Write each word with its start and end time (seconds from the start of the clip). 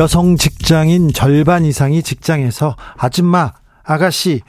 여성 0.00 0.38
직장인 0.38 1.12
절반 1.12 1.66
이상이 1.66 2.02
직장에서 2.02 2.74
아줌마, 2.96 3.52
아가씨 3.82 4.40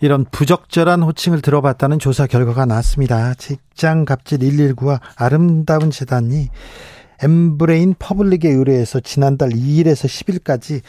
이런 0.00 0.24
부적절한 0.32 1.02
호칭을 1.02 1.42
들어봤다는 1.42 2.00
조사 2.00 2.26
결과가 2.26 2.66
나왔습니다. 2.66 3.34
직장 3.34 4.04
갑질 4.04 4.40
119와 4.40 4.98
아름다운 5.14 5.92
재단이 5.92 6.48
엠브레인 7.22 7.94
퍼블릭에 7.98 8.48
의뢰해서 8.48 9.00
지난달 9.00 9.50
2일에서 9.50 10.06
10일까지 10.06 10.80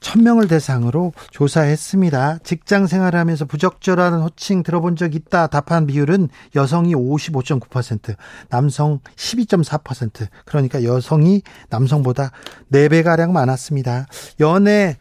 1000명을 0.00 0.48
대상으로 0.48 1.12
조사했습니다. 1.30 2.38
직장 2.42 2.86
생활하면서 2.86 3.44
부적절한 3.44 4.20
호칭 4.20 4.62
들어본 4.62 4.96
적 4.96 5.14
있다 5.14 5.46
답한 5.46 5.86
비율은 5.86 6.28
여성이 6.56 6.94
55.9%, 6.94 8.16
남성 8.48 9.00
12.4%. 9.16 10.26
그러니까 10.44 10.82
여성이 10.82 11.42
남성보다 11.70 12.30
4배가량 12.72 13.30
많았습니다. 13.30 14.06
연애 14.40 14.96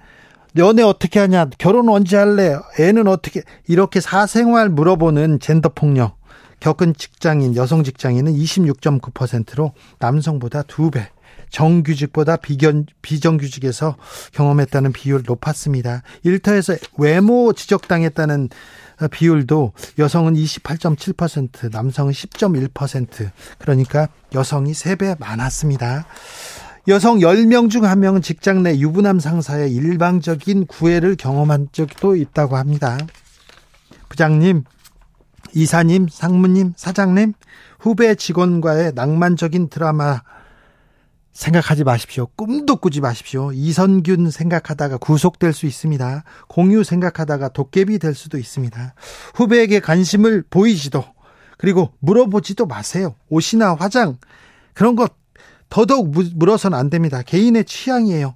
연애 0.55 0.83
어떻게 0.83 1.19
하냐? 1.19 1.47
결혼 1.57 1.89
언제 1.89 2.15
할래? 2.15 2.55
애는 2.79 3.07
어떻게? 3.07 3.41
이렇게 3.67 3.99
사생활 3.99 4.69
물어보는 4.69 5.39
젠더 5.39 5.69
폭력 5.69 6.22
겪은 6.63 6.95
직장인 6.97 7.57
여성 7.57 7.83
직장인은 7.83 8.33
26.9%로 8.35 9.73
남성보다 9.99 10.63
2배. 10.63 11.07
정규직보다 11.49 12.37
비견, 12.37 12.85
비정규직에서 13.01 13.97
경험했다는 14.31 14.93
비율 14.93 15.23
높았습니다. 15.25 16.03
일터에서 16.23 16.77
외모 16.97 17.51
지적당했다는 17.51 18.49
비율도 19.11 19.73
여성은 19.99 20.35
28.7%, 20.35 21.69
남성은 21.69 22.13
10.1%. 22.13 23.31
그러니까 23.59 24.07
여성이 24.33 24.71
3배 24.71 25.19
많았습니다. 25.19 26.05
여성 26.87 27.19
10명 27.19 27.69
중 27.69 27.81
1명은 27.81 28.23
직장 28.23 28.63
내 28.63 28.77
유부남 28.79 29.19
상사의 29.19 29.73
일방적인 29.73 30.67
구애를 30.67 31.17
경험한 31.17 31.69
적도 31.73 32.15
있다고 32.15 32.55
합니다. 32.55 32.97
부장님, 34.07 34.63
이사님, 35.53 36.07
상무님, 36.09 36.73
사장님, 36.75 37.33
후배 37.79 38.15
직원과의 38.15 38.93
낭만적인 38.95 39.69
드라마 39.69 40.21
생각하지 41.33 41.83
마십시오. 41.83 42.27
꿈도 42.35 42.75
꾸지 42.75 43.01
마십시오. 43.01 43.51
이선균 43.51 44.29
생각하다가 44.29 44.97
구속될 44.97 45.51
수 45.51 45.65
있습니다. 45.65 46.23
공유 46.47 46.83
생각하다가 46.83 47.49
도깨비 47.49 47.99
될 47.99 48.13
수도 48.13 48.37
있습니다. 48.37 48.93
후배에게 49.33 49.79
관심을 49.79 50.43
보이지도 50.49 51.03
그리고 51.57 51.91
물어보지도 51.99 52.67
마세요. 52.67 53.15
옷이나 53.29 53.73
화장 53.73 54.17
그런 54.73 54.95
것 54.95 55.13
더더욱 55.69 56.13
물어서는 56.35 56.77
안 56.77 56.91
됩니다. 56.91 57.23
개인의 57.23 57.65
취향이에요. 57.65 58.35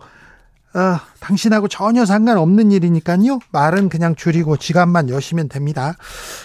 아, 0.79 1.01
당신하고 1.19 1.67
전혀 1.67 2.05
상관없는 2.05 2.71
일이니까요. 2.71 3.39
말은 3.51 3.89
그냥 3.89 4.15
줄이고 4.15 4.57
지갑만 4.57 5.09
여시면 5.09 5.49
됩니다. 5.49 5.95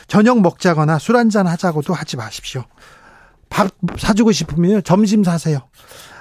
저녁 0.09 0.41
먹자거나 0.41 0.99
술 0.99 1.19
한잔 1.19 1.47
하자고도 1.47 1.93
하지 1.93 2.17
마십시오. 2.17 2.65
밥 3.51 3.69
사주고 3.99 4.33
싶으면 4.33 4.83
점심 4.85 5.23
사세요. 5.23 5.59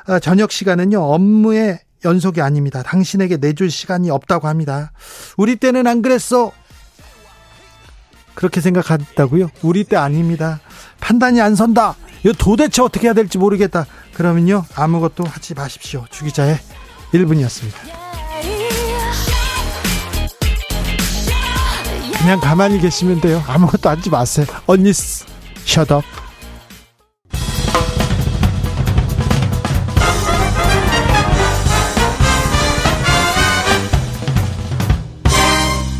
아, 0.07 0.19
저녁 0.19 0.51
시간은요, 0.51 1.01
업무의 1.01 1.79
연속이 2.03 2.41
아닙니다. 2.41 2.83
당신에게 2.83 3.37
내줄 3.37 3.71
시간이 3.71 4.09
없다고 4.09 4.49
합니다. 4.49 4.91
우리 5.37 5.55
때는 5.55 5.87
안 5.87 6.01
그랬어. 6.01 6.51
그렇게 8.35 8.59
생각한다고요? 8.59 9.51
우리 9.61 9.85
때 9.85 9.95
아닙니다. 9.95 10.59
판단이 10.99 11.39
안 11.39 11.55
선다. 11.55 11.95
이거 12.25 12.33
도대체 12.37 12.81
어떻게 12.81 13.07
해야 13.07 13.13
될지 13.13 13.37
모르겠다. 13.37 13.85
그러면요, 14.13 14.65
아무것도 14.75 15.23
하지 15.23 15.53
마십시오. 15.53 16.05
주기자의 16.09 16.59
1분이었습니다. 17.13 18.01
그냥 22.19 22.39
가만히 22.39 22.79
계시면 22.79 23.19
돼요. 23.19 23.43
아무것도 23.47 23.89
하지 23.89 24.09
마세요. 24.09 24.45
언니, 24.67 24.91
셔덕. 24.93 26.03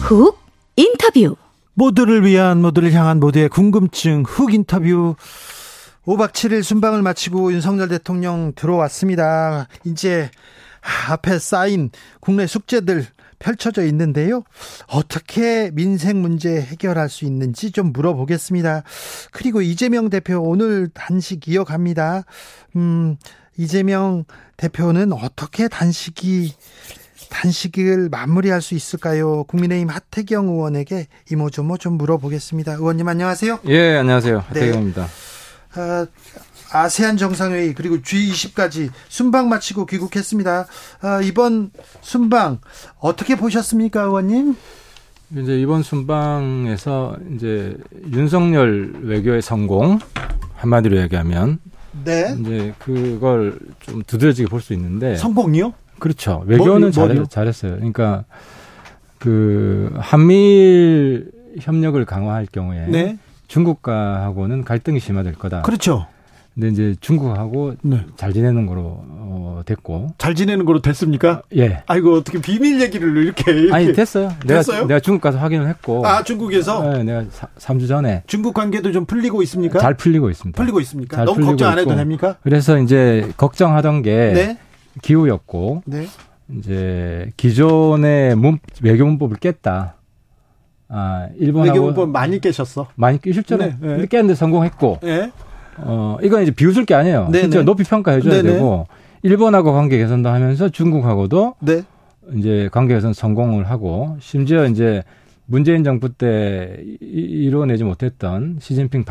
훅 0.02 0.38
인터뷰 0.76 1.38
모두를 1.74 2.26
위한 2.26 2.62
모두를 2.62 2.92
향한 2.94 3.20
모두의 3.20 3.50
궁금증 3.50 4.24
훅 4.28 4.54
인터뷰 4.54 5.16
5박 6.06 6.32
7일 6.34 6.64
순방을 6.64 7.02
마치고 7.02 7.54
윤석열 7.54 7.88
대통령 7.88 8.52
들어왔습니다. 8.56 9.68
이제 9.86 10.30
앞에 10.82 11.40
쌓인 11.40 11.90
국내 12.20 12.48
숙제들 12.48 13.06
펼쳐져 13.40 13.84
있는데요. 13.86 14.44
어떻게 14.88 15.72
민생 15.74 16.22
문제 16.22 16.62
해결할 16.62 17.10
수 17.10 17.26
있는지 17.26 17.72
좀 17.72 17.92
물어보겠습니다. 17.92 18.84
그리고 19.32 19.62
이재명 19.62 20.10
대표 20.10 20.40
오늘 20.40 20.90
단식 20.94 21.48
이어갑니다. 21.48 22.24
음, 22.76 23.18
이재명 23.58 24.26
대표는 24.58 25.12
어떻게 25.12 25.68
단식이 25.68 26.54
단식을 27.30 28.10
마무리할 28.10 28.62
수 28.62 28.76
있을까요? 28.76 29.44
국민의힘 29.46 29.90
하태경 29.90 30.50
의원에게 30.50 31.08
이모저모 31.32 31.78
좀 31.78 31.94
물어보겠습니다. 31.94 32.74
의원님 32.74 33.08
안녕하세요. 33.08 33.60
예, 33.68 33.98
안녕하세요. 33.98 34.40
하태경입니다. 34.40 35.04
네. 35.06 35.82
아, 35.82 36.06
아세안 36.72 37.18
정상회의 37.18 37.74
그리고 37.74 37.98
G20까지 37.98 38.90
순방 39.10 39.50
마치고 39.50 39.86
귀국했습니다. 39.86 40.66
아, 41.02 41.22
이번 41.22 41.72
순방 42.02 42.60
어떻게 43.00 43.36
보셨습니까, 43.36 44.04
의원님? 44.04 44.56
이제 45.38 45.60
이번 45.60 45.82
순방에서 45.84 47.16
이제 47.36 47.78
윤석열 48.12 48.94
외교의 49.02 49.42
성공 49.42 50.00
한마디로 50.56 50.98
얘기하면 51.02 51.60
네. 52.04 52.36
이제 52.40 52.74
그걸 52.80 53.58
좀 53.80 54.04
두드러지게 54.04 54.50
볼 54.50 54.62
수 54.62 54.74
있는데 54.74 55.16
성공이요? 55.16 55.74
그렇죠. 56.00 56.44
외교는 56.48 56.92
뭐, 56.94 57.26
잘, 57.28 57.48
했어요 57.48 57.76
그러니까 57.76 58.26
그 59.20 59.94
한미일 60.00 61.32
협력을 61.60 62.04
강화할 62.06 62.48
경우에 62.52 62.88
네. 62.88 63.18
중국과하고는 63.48 64.64
갈등이 64.64 65.00
심화될 65.00 65.36
거다. 65.36 65.62
그렇죠. 65.62 66.08
근데 66.54 66.68
이제 66.68 66.96
중국하고 67.00 67.76
네. 67.82 68.06
잘 68.18 68.34
지내는 68.34 68.66
거로 68.66 68.82
어, 69.08 69.62
됐고 69.66 70.10
잘 70.18 70.36
지내는 70.36 70.66
거로 70.66 70.82
됐습니까? 70.82 71.44
예. 71.56 71.82
아이고 71.88 72.14
어떻게 72.16 72.42
비밀 72.42 72.82
얘기를 72.82 73.16
이렇게, 73.16 73.52
이렇게. 73.52 73.74
아니 73.74 73.94
됐어요. 73.94 74.34
됐어요? 74.46 74.78
내가 74.80 74.88
내가 74.88 75.00
중국 75.00 75.22
가서 75.22 75.38
확인을 75.38 75.70
했고 75.70 76.06
아 76.06 76.24
중국에서 76.24 76.84
네, 76.98 77.04
내가 77.04 77.24
3주 77.58 77.88
전에 77.88 78.24
중국 78.28 78.54
관계도 78.54 78.92
좀 78.92 79.06
풀리고 79.06 79.42
있습니까? 79.44 79.80
잘 79.80 79.96
풀리고 79.96 80.30
있습니다. 80.30 80.58
풀리고 80.62 80.82
있습니까? 80.82 81.24
너무 81.24 81.46
걱정 81.46 81.70
안 81.70 81.80
해도 81.80 81.92
있고. 81.92 81.96
됩니까? 81.96 82.36
그래서 82.44 82.78
이제 82.80 83.32
걱정하던 83.38 84.02
게 84.02 84.32
네? 84.34 84.58
기후였고 85.02 85.84
네. 85.86 86.08
이제 86.58 87.32
기존의 87.38 88.36
문, 88.36 88.60
외교 88.82 89.06
문법을 89.06 89.38
깼다. 89.38 89.96
아 90.90 91.30
일본하고 91.40 91.72
외교 91.72 91.86
문법 91.86 92.10
많이 92.10 92.42
깨셨어? 92.42 92.90
많이 92.96 93.20
실제로 93.24 93.64
네, 93.64 93.78
네. 93.80 94.06
깼는데 94.06 94.36
성공했고. 94.36 95.00
네. 95.02 95.32
어 95.78 96.18
이건 96.22 96.44
이제 96.44 96.52
비웃을 96.52 96.86
게 96.86 96.94
아니에요. 96.94 97.30
네 97.32 97.42
진짜 97.42 97.60
네. 97.60 97.64
높이 97.66 97.84
평가해줘야 97.84 98.42
네네. 98.42 98.54
되고 98.54 98.88
일본하고 99.24 99.74
관계 99.74 99.98
개선도 99.98 100.30
하면서 100.30 100.70
중국하고도 100.70 101.56
네. 101.60 101.84
이제 102.36 102.70
관계 102.72 102.94
개선 102.96 103.14
성공을 103.14 103.70
하고 103.70 104.18
심지어 104.20 104.66
이제 104.66 105.04
문재인 105.46 105.84
정부 105.84 106.10
때 106.14 106.78
이뤄내지 107.02 107.84
못했던 107.84 108.58
시진핑 108.60 109.04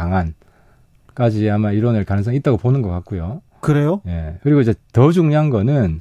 방안까지 1.15 1.51
아마 1.51 1.73
이뤄낼 1.73 2.05
가능성이 2.05 2.37
있다고 2.39 2.57
보는 2.57 2.83
것 2.83 2.89
같고요. 2.91 3.43
그래요? 3.61 4.01
예. 4.07 4.37
그리고 4.43 4.61
이제 4.63 4.75
더 4.93 5.13
중요한 5.13 5.51
거는 5.51 6.01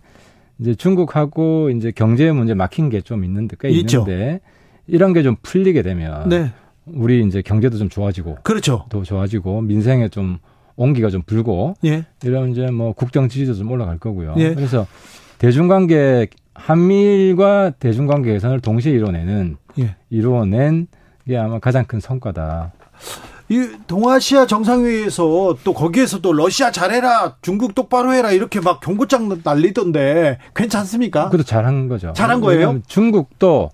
이제 0.60 0.76
중국하고 0.76 1.70
이제 1.72 1.92
경제 1.94 2.32
문제 2.32 2.54
막힌 2.54 2.90
게 2.90 3.02
좀 3.02 3.24
있는데 3.26 3.56
꽤 3.60 3.70
있죠. 3.70 4.00
있는데 4.00 4.40
이런 4.88 5.14
게 5.14 5.24
좀 5.24 5.36
풀리게 5.42 5.82
되면 5.82 6.30
네. 6.30 6.52
우리 6.86 7.26
이제 7.26 7.42
경제도 7.42 7.78
좀 7.78 7.90
좋아지고 7.90 8.38
그렇죠. 8.44 8.86
더 8.90 9.04
좋아지고 9.04 9.62
민생에 9.62 10.10
좀 10.10 10.40
온기가 10.76 11.10
좀 11.10 11.22
불고 11.22 11.76
예. 11.86 12.06
이러면 12.24 12.52
이제 12.52 12.72
뭐 12.72 12.94
국정 12.94 13.30
지지도 13.30 13.54
좀 13.54 13.72
올라갈 13.72 13.98
거고요. 13.98 14.36
예. 14.38 14.54
그래서 14.54 14.88
대중관계 15.38 16.28
한미일과 16.54 17.72
대중관계 17.80 18.34
개선을 18.34 18.62
동시에 18.62 18.94
이뤄내는 18.94 19.58
예. 19.80 19.96
이루어낸 20.10 20.88
게 21.28 21.38
아마 21.38 21.60
가장 21.60 21.86
큰 21.86 22.00
성과다. 22.00 22.72
이 23.52 23.68
동아시아 23.88 24.46
정상회의에서 24.46 25.58
또 25.64 25.74
거기에서 25.74 26.20
또 26.22 26.34
러시아 26.34 26.72
잘해라, 26.72 27.38
중국 27.42 27.74
똑바로 27.74 28.14
해라 28.14 28.32
이렇게 28.32 28.60
막 28.60 28.80
경고장 28.80 29.42
날리던데 29.44 30.38
괜찮습니까? 30.56 31.26
그것도 31.26 31.44
잘한 31.44 31.88
거죠. 31.88 32.14
잘한 32.14 32.42
거예요? 32.42 32.80
중국도 32.88 33.72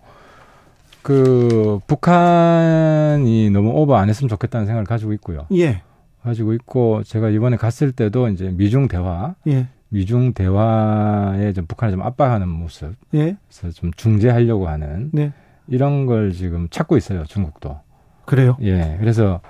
그 1.05 1.79
북한이 1.85 3.51
너무 3.51 3.69
오버 3.69 3.95
안 3.95 4.09
했으면 4.09 4.27
좋겠다는 4.27 4.65
생각을 4.65 4.85
가지고 4.85 5.13
있고요. 5.13 5.45
예. 5.53 5.83
가지고 6.23 6.53
있고 6.53 7.03
제가 7.03 7.29
이번에 7.29 7.57
갔을 7.57 7.91
때도 7.91 8.29
이제 8.29 8.49
미중 8.49 8.87
대화, 8.87 9.35
예. 9.45 9.67
미중 9.89 10.33
대화에 10.33 11.53
좀 11.53 11.67
북한을 11.67 11.91
좀 11.91 12.01
압박하는 12.01 12.47
모습, 12.47 12.95
예. 13.13 13.37
그래서 13.47 13.69
좀 13.79 13.91
중재하려고 13.95 14.67
하는 14.67 15.11
네. 15.13 15.31
이런 15.67 16.07
걸 16.07 16.31
지금 16.31 16.69
찾고 16.71 16.97
있어요. 16.97 17.23
중국도. 17.25 17.79
그래요? 18.25 18.57
예. 18.61 18.97
그래서 18.99 19.41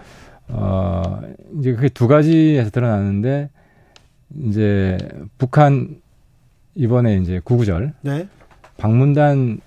어 0.50 1.22
이제 1.58 1.72
그게 1.72 1.88
두 1.88 2.10
가지에서 2.10 2.70
드러나는데 2.70 3.50
이제 4.44 4.98
북한 5.38 6.02
이번에 6.76 7.16
이제 7.16 7.40
구구절 7.42 7.94
네. 8.02 8.28
방문단 8.76 9.62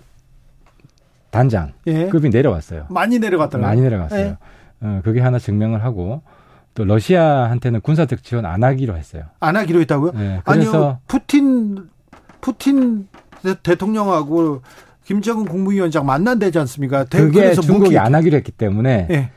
단장 1.31 1.73
예. 1.87 2.09
급이 2.09 2.31
내려왔어요. 2.31 2.87
많이 2.91 3.19
내려갔더라고요. 3.19 3.69
많이 3.69 3.81
내려갔어요. 3.81 4.21
예. 4.21 4.37
어, 4.81 5.01
그게 5.05 5.21
하나 5.21 5.39
증명을 5.39 5.85
하고 5.85 6.23
또 6.75 6.85
러시아한테는 6.85 7.81
군사적 7.81 8.23
지원 8.23 8.47
안 8.47 8.63
하기로 8.63 8.97
했어요. 8.97 9.25
안 9.41 9.57
하기로 9.57 9.81
했다고요? 9.81 10.13
네, 10.13 10.41
아니요. 10.45 11.01
푸틴 11.09 11.89
푸틴 12.41 13.09
대통령하고 13.63 14.63
김정은 15.05 15.47
국무위원장 15.47 16.07
만난대지 16.07 16.59
않습니까? 16.61 17.05
그게 17.05 17.53
중국이 17.55 17.85
무기... 17.85 17.99
안 17.99 18.15
하기로 18.15 18.37
했기 18.37 18.53
때문에 18.53 19.07
네. 19.09 19.31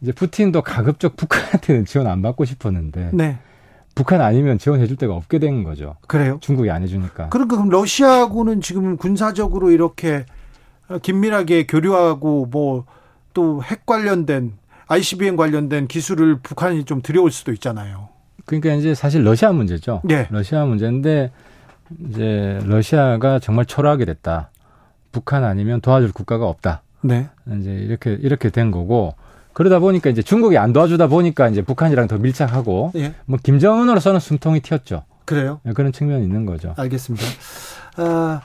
이제 0.00 0.12
푸틴도 0.12 0.62
가급적 0.62 1.16
북한한테는 1.16 1.84
지원 1.84 2.06
안 2.06 2.22
받고 2.22 2.44
싶었는데 2.44 3.10
네. 3.12 3.38
북한 3.94 4.20
아니면 4.20 4.58
지원해 4.58 4.86
줄 4.86 4.96
데가 4.96 5.14
없게 5.14 5.38
된 5.38 5.62
거죠. 5.62 5.96
그래요? 6.06 6.38
중국이 6.40 6.70
안 6.70 6.82
해주니까. 6.82 7.28
그러니까 7.28 7.56
그럼 7.56 7.68
러시아하고는 7.70 8.60
지금 8.60 8.96
군사적으로 8.96 9.70
이렇게 9.70 10.26
긴밀하게 10.98 11.66
교류하고 11.66 12.46
뭐 12.46 12.84
또 13.32 13.60
핵 13.62 13.86
관련된 13.86 14.52
ICBM 14.88 15.36
관련된 15.36 15.86
기술을 15.86 16.40
북한이 16.42 16.84
좀 16.84 17.00
들여올 17.00 17.30
수도 17.30 17.52
있잖아요. 17.52 18.08
그러니까 18.44 18.74
이제 18.74 18.94
사실 18.94 19.22
러시아 19.22 19.52
문제죠. 19.52 20.00
네. 20.02 20.26
러시아 20.30 20.64
문제인데 20.64 21.30
이제 22.08 22.58
러시아가 22.64 23.38
정말 23.38 23.66
초라하게 23.66 24.04
됐다. 24.04 24.50
북한 25.12 25.44
아니면 25.44 25.80
도와줄 25.80 26.12
국가가 26.12 26.48
없다. 26.48 26.82
네. 27.02 27.28
이제 27.58 27.70
이렇게 27.70 28.12
이렇게 28.20 28.50
된 28.50 28.70
거고 28.70 29.14
그러다 29.52 29.78
보니까 29.78 30.10
이제 30.10 30.22
중국이 30.22 30.58
안 30.58 30.72
도와주다 30.72 31.06
보니까 31.06 31.48
이제 31.48 31.62
북한이랑 31.62 32.08
더 32.08 32.18
밀착하고 32.18 32.92
예. 32.96 33.14
뭐 33.26 33.38
김정은으로서는 33.42 34.18
숨통이 34.20 34.60
튀었죠. 34.60 35.04
그래요? 35.24 35.60
네, 35.62 35.72
그런 35.72 35.92
측면이 35.92 36.24
있는 36.24 36.46
거죠. 36.46 36.74
알겠습니다. 36.76 37.24
아, 37.96 38.40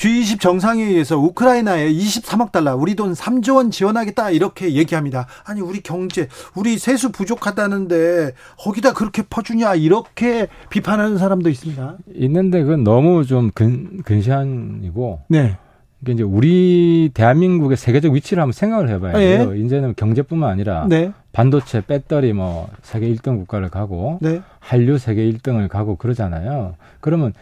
G20 0.00 0.40
정상회의에서 0.40 1.18
우크라이나에 1.18 1.92
23억 1.92 2.52
달러, 2.52 2.74
우리 2.74 2.94
돈 2.94 3.12
3조 3.12 3.56
원 3.56 3.70
지원하겠다 3.70 4.30
이렇게 4.30 4.72
얘기합니다. 4.72 5.26
아니 5.44 5.60
우리 5.60 5.82
경제, 5.82 6.26
우리 6.54 6.78
세수 6.78 7.12
부족하다는데 7.12 8.32
거기다 8.56 8.94
그렇게 8.94 9.22
퍼주냐 9.28 9.74
이렇게 9.74 10.48
비판하는 10.70 11.18
사람도 11.18 11.50
있습니다. 11.50 11.98
있는데 12.14 12.62
그건 12.62 12.82
너무 12.82 13.26
좀 13.26 13.50
근, 13.54 14.02
근시안이고. 14.02 15.20
네. 15.28 15.58
이게 16.00 16.12
이제 16.12 16.22
우리 16.22 17.10
대한민국의 17.12 17.76
세계적 17.76 18.14
위치를 18.14 18.42
한번 18.42 18.52
생각을 18.54 18.88
해봐야 18.88 19.12
돼요. 19.12 19.50
네. 19.50 19.58
이제는 19.58 19.92
경제뿐만 19.96 20.48
아니라 20.48 20.86
네. 20.88 21.12
반도체, 21.32 21.82
배터리 21.82 22.32
뭐 22.32 22.70
세계 22.80 23.06
1등 23.12 23.36
국가를 23.40 23.68
가고 23.68 24.18
네. 24.22 24.40
한류 24.60 24.96
세계 24.96 25.30
1등을 25.30 25.68
가고 25.68 25.96
그러잖아요. 25.96 26.76
그러면 27.00 27.34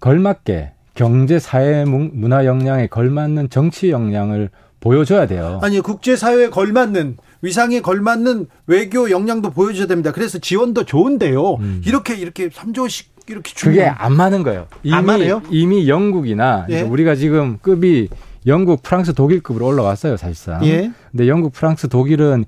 걸맞게 0.00 0.72
경제, 1.00 1.38
사회, 1.38 1.86
문화 1.86 2.44
역량에 2.44 2.86
걸맞는 2.88 3.48
정치 3.48 3.90
역량을 3.90 4.50
보여줘야 4.80 5.26
돼요. 5.26 5.58
아니 5.62 5.80
국제 5.80 6.14
사회에 6.14 6.50
걸맞는 6.50 7.16
위상에 7.40 7.80
걸맞는 7.80 8.48
외교 8.66 9.10
역량도 9.10 9.50
보여줘야 9.52 9.86
됩니다. 9.86 10.12
그래서 10.12 10.38
지원도 10.38 10.84
좋은데요. 10.84 11.54
음. 11.54 11.80
이렇게 11.86 12.14
이렇게 12.16 12.50
3조씩 12.50 13.06
이렇게 13.28 13.50
주면 13.54 13.74
그게 13.74 13.86
안 13.86 14.12
맞는 14.12 14.42
거예요. 14.42 14.66
이미, 14.82 14.94
안 14.94 15.06
맞아요? 15.06 15.42
이미 15.48 15.88
영국이나 15.88 16.66
예? 16.68 16.82
우리가 16.82 17.14
지금 17.14 17.56
급이 17.62 18.08
영국, 18.46 18.82
프랑스, 18.82 19.14
독일급으로 19.14 19.68
올라왔어요, 19.68 20.18
사실상. 20.18 20.66
예? 20.66 20.92
근데 21.12 21.28
영국, 21.28 21.54
프랑스, 21.54 21.88
독일은 21.88 22.44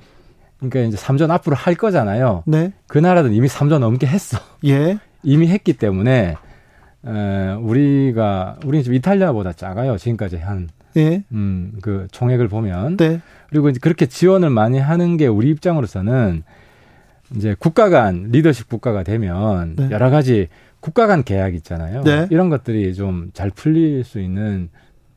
그러니까 0.59 0.81
이제 0.81 0.99
3전 0.99 1.31
앞으로 1.31 1.57
할 1.57 1.75
거잖아요. 1.75 2.43
네. 2.47 2.75
그 2.87 2.99
나라들은 2.99 3.35
이미 3.35 3.49
3전 3.49 3.79
넘게 3.79 4.07
했어. 4.07 4.37
예. 4.67 4.99
이미 5.25 5.49
했기 5.49 5.73
때문에 5.73 6.37
에, 7.07 7.53
우리가 7.55 8.59
우리는 8.65 8.85
좀 8.85 8.95
이탈리아보다 8.95 9.53
작아요. 9.53 9.97
지금까지 9.97 10.37
한 10.37 10.69
예. 10.97 11.25
음, 11.33 11.73
그 11.83 12.07
총액을 12.13 12.49
보면. 12.49 12.97
네. 12.97 13.21
그리고 13.51 13.69
이제 13.69 13.79
그렇게 13.81 14.07
지원을 14.07 14.51
많이 14.51 14.79
하는 14.79 15.17
게 15.17 15.27
우리 15.27 15.51
입장으로서는 15.51 16.43
이제 17.37 17.57
국가 17.59 17.89
간 17.89 18.29
리더십 18.31 18.69
국가가 18.69 19.03
되면 19.03 19.75
네. 19.77 19.89
여러 19.91 20.11
가지 20.11 20.49
국가 20.81 21.07
간 21.07 21.23
계약 21.25 21.55
있잖아요. 21.55 22.03
네. 22.03 22.27
이런 22.31 22.51
것들이 22.51 22.95
좀 22.95 23.31
잘 23.33 23.51
풀릴 23.51 24.05
수 24.05 24.21
있는 24.21 24.69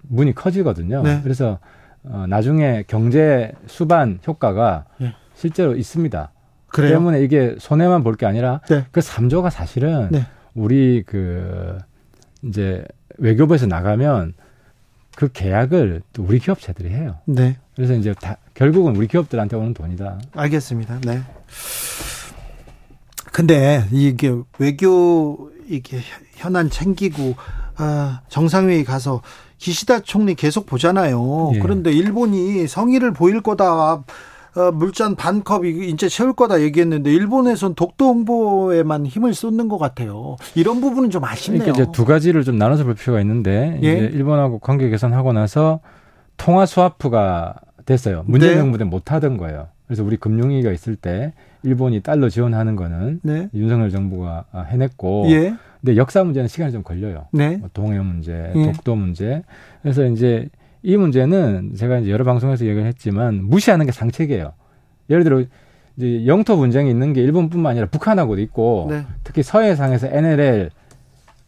문이 0.03 0.33
커지거든요. 0.33 1.01
네. 1.03 1.19
그래서 1.23 1.59
어, 2.03 2.25
나중에 2.29 2.83
경제 2.87 3.51
수반 3.67 4.19
효과가 4.25 4.85
네. 4.99 5.13
실제로 5.33 5.75
있습니다. 5.75 6.31
그래요? 6.67 6.91
때문에 6.93 7.21
이게 7.21 7.55
손해만 7.57 8.03
볼 8.03 8.15
게 8.15 8.25
아니라 8.25 8.61
네. 8.69 8.85
그 8.91 8.99
3조가 9.01 9.49
사실은 9.49 10.07
네. 10.11 10.25
우리 10.55 11.03
그 11.05 11.77
이제 12.41 12.83
외교부에서 13.17 13.67
나가면 13.67 14.33
그 15.15 15.31
계약을 15.31 16.01
또 16.13 16.23
우리 16.23 16.39
기업체들이 16.39 16.89
해요. 16.89 17.17
네. 17.25 17.57
그래서 17.75 17.93
이제 17.93 18.13
다 18.19 18.37
결국은 18.53 18.95
우리 18.95 19.07
기업들한테 19.07 19.55
오는 19.55 19.73
돈이다. 19.73 20.19
알겠습니다. 20.33 20.99
네. 21.01 21.21
근데 23.31 23.85
이게 23.91 24.33
외교 24.57 25.51
이게 25.67 25.99
현안 26.35 26.69
챙기고 26.69 27.35
아, 27.77 28.21
정상회의 28.29 28.83
가서 28.85 29.21
기시다 29.57 29.99
총리 29.99 30.35
계속 30.35 30.65
보잖아요. 30.65 31.51
예. 31.55 31.59
그런데 31.59 31.91
일본이 31.91 32.67
성의를 32.67 33.11
보일 33.11 33.41
거다. 33.41 34.03
어, 34.55 34.71
물잔 34.71 35.15
반컵 35.15 35.65
이제 35.65 36.07
채울 36.07 36.33
거다 36.33 36.61
얘기했는데 36.61 37.11
일본에선 37.11 37.75
독도 37.75 38.05
홍보에만 38.07 39.05
힘을 39.05 39.33
쏟는 39.33 39.67
것 39.67 39.77
같아요. 39.77 40.37
이런 40.55 40.79
부분은 40.81 41.09
좀 41.09 41.23
아쉽네요. 41.25 41.63
그러니까 41.63 41.83
이제 41.83 41.91
두 41.91 42.05
가지를 42.05 42.43
좀 42.43 42.57
나눠서 42.57 42.85
볼 42.85 42.95
필요가 42.95 43.19
있는데 43.21 43.79
예? 43.83 43.97
이제 43.97 44.09
일본하고 44.13 44.59
관계 44.59 44.89
개선하고 44.89 45.33
나서 45.33 45.79
통화 46.37 46.65
스와프가 46.65 47.55
됐어요. 47.85 48.23
문재인 48.27 48.53
네. 48.53 48.57
정부 48.57 48.77
때 48.77 48.83
못 48.85 49.11
하던 49.11 49.37
거예요. 49.37 49.67
그래서 49.87 50.03
우리 50.03 50.17
금융위기가 50.17 50.71
있을 50.71 50.95
때 50.95 51.33
일본이 51.63 52.01
달러 52.01 52.29
지원하는 52.29 52.75
거는 52.75 53.19
네. 53.23 53.49
윤석열 53.53 53.89
정부가 53.91 54.45
해냈고 54.71 55.25
예. 55.29 55.53
근데 55.81 55.97
역사 55.97 56.23
문제는 56.23 56.47
시간이 56.47 56.71
좀 56.71 56.81
걸려요. 56.81 57.25
네. 57.31 57.57
뭐 57.57 57.69
동해 57.73 57.99
문제, 57.99 58.51
예. 58.55 58.71
독도 58.71 58.95
문제. 58.95 59.43
그래서 59.83 60.05
이제 60.05 60.47
이 60.85 60.97
문제는 60.97 61.73
제가 61.75 61.97
이제 61.97 62.11
여러 62.11 62.23
방송에서 62.23 62.63
얘기를 62.65 62.85
했지만 62.85 63.43
무시하는 63.43 63.87
게 63.87 63.91
상책이에요. 63.91 64.53
예를 65.09 65.23
들어 65.23 65.43
이제 65.97 66.27
영토 66.27 66.57
분쟁이 66.57 66.91
있는 66.91 67.11
게 67.11 67.21
일본뿐만 67.21 67.71
아니라 67.71 67.87
북한하고도 67.87 68.39
있고 68.43 68.87
네. 68.91 69.03
특히 69.23 69.41
서해상에서 69.41 70.07
NLL 70.07 70.69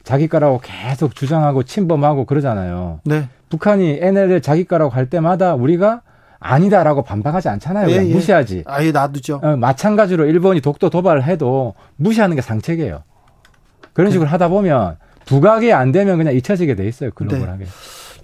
자기 0.04 0.28
거라고 0.28 0.60
계속 0.64 1.14
주장하고 1.14 1.62
침범하고 1.62 2.26
그러잖아요. 2.26 3.02
네. 3.06 3.30
북한이 3.50 4.00
NLL 4.02 4.42
자기 4.42 4.64
거라고 4.64 4.90
할 4.90 5.08
때마다 5.08 5.54
우리가 5.54 6.02
아니다라고 6.40 7.04
반박하지 7.04 7.50
않잖아요. 7.50 7.92
예, 7.92 8.08
예. 8.08 8.14
무시하지. 8.14 8.64
아예 8.66 8.92
놔두죠. 8.92 9.42
어, 9.44 9.56
마찬가지로 9.56 10.26
일본이 10.26 10.62
독도 10.62 10.90
도발을 10.90 11.24
해도 11.26 11.76
무시하는 11.98 12.36
게 12.36 12.42
상책이에요. 12.42 13.04
그런 13.94 14.08
네. 14.08 14.14
식으로 14.14 14.30
하다 14.30 14.48
보면 14.48 14.98
부각이 15.28 15.74
안 15.74 15.92
되면 15.92 16.18
그냥 16.18 16.34
잊혀지게 16.34 16.74
돼 16.74 16.88
있어요. 16.88 17.12
글로벌하게. 17.14 17.66
네. 17.66 17.70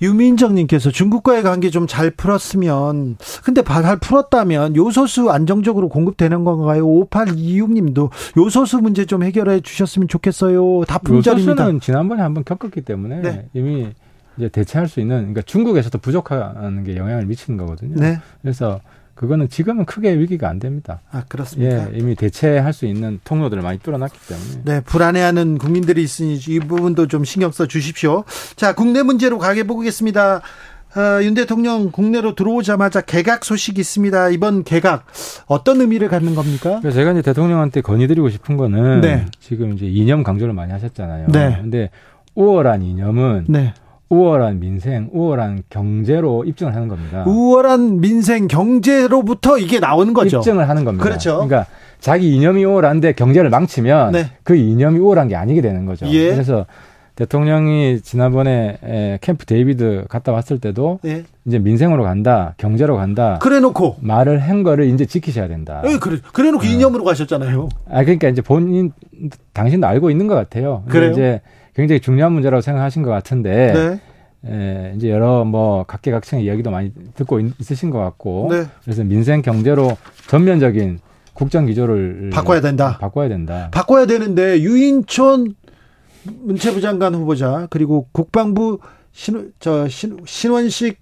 유민정님께서 0.03 0.91
중국과의 0.91 1.43
관계 1.43 1.69
좀 1.69 1.83
잘 1.87 2.09
풀었으면 2.11 3.17
근데 3.43 3.61
잘 3.61 3.97
풀었다면 3.97 4.75
요소수 4.75 5.29
안정적으로 5.29 5.89
공급되는 5.89 6.43
건가요? 6.43 6.85
5826님도 6.85 8.09
요소수 8.37 8.79
문제 8.79 9.05
좀 9.05 9.21
해결해 9.23 9.59
주셨으면 9.59 10.07
좋겠어요. 10.07 10.85
다 10.87 10.97
품절입니다. 10.97 11.51
요소수는 11.51 11.79
지난번에 11.81 12.21
한번 12.23 12.43
겪었기 12.43 12.81
때문에 12.81 13.21
네. 13.21 13.49
이미 13.53 13.89
이제 14.37 14.49
대체할 14.49 14.87
수 14.87 14.99
있는 14.99 15.17
그러니까 15.17 15.41
중국에서도 15.43 15.97
부족한 15.99 16.83
게 16.83 16.95
영향을 16.95 17.25
미치는 17.25 17.57
거거든요. 17.57 17.95
네. 17.95 18.19
그래서 18.41 18.79
그거는 19.23 19.47
지금은 19.47 19.85
크게 19.85 20.19
위기가 20.19 20.49
안 20.49 20.59
됩니다. 20.59 20.99
아 21.09 21.23
그렇습니다. 21.29 21.93
예, 21.93 21.97
이미 21.97 22.13
대체할 22.13 22.73
수 22.73 22.85
있는 22.85 23.21
통로들을 23.23 23.63
많이 23.63 23.79
뚫어놨기 23.79 24.19
때문에. 24.27 24.61
네, 24.65 24.81
불안해하는 24.81 25.59
국민들이 25.59 26.03
있으니 26.03 26.35
이 26.35 26.59
부분도 26.59 27.07
좀 27.07 27.23
신경 27.23 27.49
써 27.53 27.65
주십시오. 27.65 28.25
자, 28.57 28.75
국내 28.75 29.01
문제로 29.01 29.37
가게 29.37 29.63
보겠습니다. 29.63 30.41
어, 30.97 31.23
윤 31.23 31.35
대통령 31.35 31.89
국내로 31.89 32.35
들어오자마자 32.35 32.99
개각 32.99 33.45
소식이 33.45 33.79
있습니다. 33.79 34.27
이번 34.31 34.65
개각 34.65 35.05
어떤 35.47 35.79
의미를 35.79 36.09
갖는 36.09 36.35
겁니까? 36.35 36.81
제가 36.81 37.13
이제 37.13 37.21
대통령한테 37.21 37.79
건의드리고 37.79 38.29
싶은 38.29 38.57
거는 38.57 38.99
네. 38.99 39.25
지금 39.39 39.71
이제 39.71 39.85
이념 39.85 40.23
강조를 40.23 40.53
많이 40.53 40.73
하셨잖아요. 40.73 41.29
네. 41.29 41.59
근데 41.61 41.91
우월한 42.35 42.81
이념은 42.81 43.45
네. 43.47 43.73
우월한 44.13 44.59
민생, 44.59 45.09
우월한 45.11 45.63
경제로 45.69 46.43
입증을 46.43 46.75
하는 46.75 46.87
겁니다. 46.87 47.23
우월한 47.25 47.99
민생, 47.99 48.47
경제로부터 48.47 49.57
이게 49.57 49.79
나오는 49.79 50.13
거죠. 50.13 50.37
입증을 50.37 50.69
하는 50.69 50.85
겁니다. 50.85 51.03
그렇죠. 51.03 51.35
그러니까 51.45 51.65
자기 51.99 52.35
이념이 52.35 52.63
우월한데 52.65 53.13
경제를 53.13 53.49
망치면 53.49 54.11
네. 54.11 54.25
그 54.43 54.55
이념이 54.55 54.99
우월한 54.99 55.27
게 55.29 55.35
아니게 55.35 55.61
되는 55.61 55.85
거죠. 55.85 56.05
예. 56.07 56.31
그래서 56.31 56.65
대통령이 57.15 58.01
지난번에 58.01 59.19
캠프 59.21 59.45
데이비드 59.45 60.05
갔다 60.09 60.31
왔을 60.31 60.59
때도 60.59 60.99
예. 61.05 61.23
이제 61.45 61.59
민생으로 61.59 62.03
간다, 62.03 62.55
경제로 62.57 62.95
간다. 62.95 63.39
그래놓고 63.41 63.97
말을 63.99 64.39
한 64.39 64.63
거를 64.63 64.85
이제 64.85 65.05
지키셔야 65.05 65.47
된다. 65.47 65.81
예, 65.85 65.97
그래, 65.97 66.17
그래놓고 66.33 66.63
어. 66.63 66.67
이념으로 66.67 67.03
가셨잖아요. 67.03 67.69
아 67.89 68.03
그러니까 68.03 68.29
이제 68.29 68.41
본인 68.41 68.91
당신도 69.53 69.85
알고 69.85 70.09
있는 70.09 70.27
것 70.27 70.35
같아요. 70.35 70.83
그래 70.87 71.11
이제 71.11 71.41
굉장히 71.75 71.99
중요한 71.99 72.33
문제라고 72.33 72.61
생각하신 72.61 73.03
것 73.03 73.11
같은데. 73.11 73.73
네. 73.73 73.99
예, 74.45 74.93
이제 74.97 75.09
여러 75.09 75.45
뭐 75.45 75.85
각계각층의 75.85 76.43
이야기도 76.43 76.69
많이 76.69 76.91
듣고 77.15 77.39
있, 77.39 77.53
으신것 77.61 78.01
같고. 78.01 78.49
네. 78.51 78.65
그래서 78.83 79.05
민생 79.05 79.41
경제로 79.41 79.95
전면적인 80.27 80.99
국정 81.33 81.65
기조를 81.65 82.29
바꿔야 82.33 82.59
된다. 82.59 82.97
바꿔야 82.99 83.29
된다. 83.29 83.69
바꿔야 83.71 84.05
되는데 84.05 84.59
유인촌 84.59 85.55
문체부 86.41 86.81
장관 86.81 87.13
후보자 87.15 87.67
그리고 87.69 88.07
국방부 88.11 88.79
신, 89.11 89.53
저 89.59 89.87
신, 89.87 90.17
신원식 90.25 90.99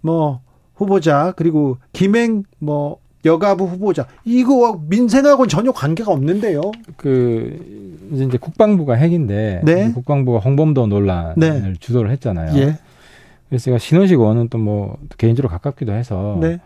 뭐 0.00 0.40
후보자 0.74 1.32
그리고 1.36 1.78
김행 1.92 2.44
뭐 2.58 2.98
여가부 3.24 3.64
후보자 3.64 4.06
이거 4.24 4.80
민생하고는 4.88 5.48
전혀 5.48 5.72
관계가 5.72 6.12
없는데요. 6.12 6.60
그 6.96 7.98
이제 8.12 8.38
국방부가 8.38 8.94
핵인데 8.94 9.62
네. 9.64 9.92
국방부가 9.92 10.38
홍범도 10.38 10.86
논란을 10.86 11.34
네. 11.36 11.72
주도를 11.80 12.10
했잖아요. 12.12 12.56
예. 12.58 12.78
그래서 13.48 13.64
제가 13.64 13.78
신원식 13.78 14.18
의원은 14.18 14.48
또 14.48 14.58
뭐 14.58 14.98
개인적으로 15.16 15.50
가깝기도 15.50 15.92
해서 15.92 16.38
네. 16.40 16.60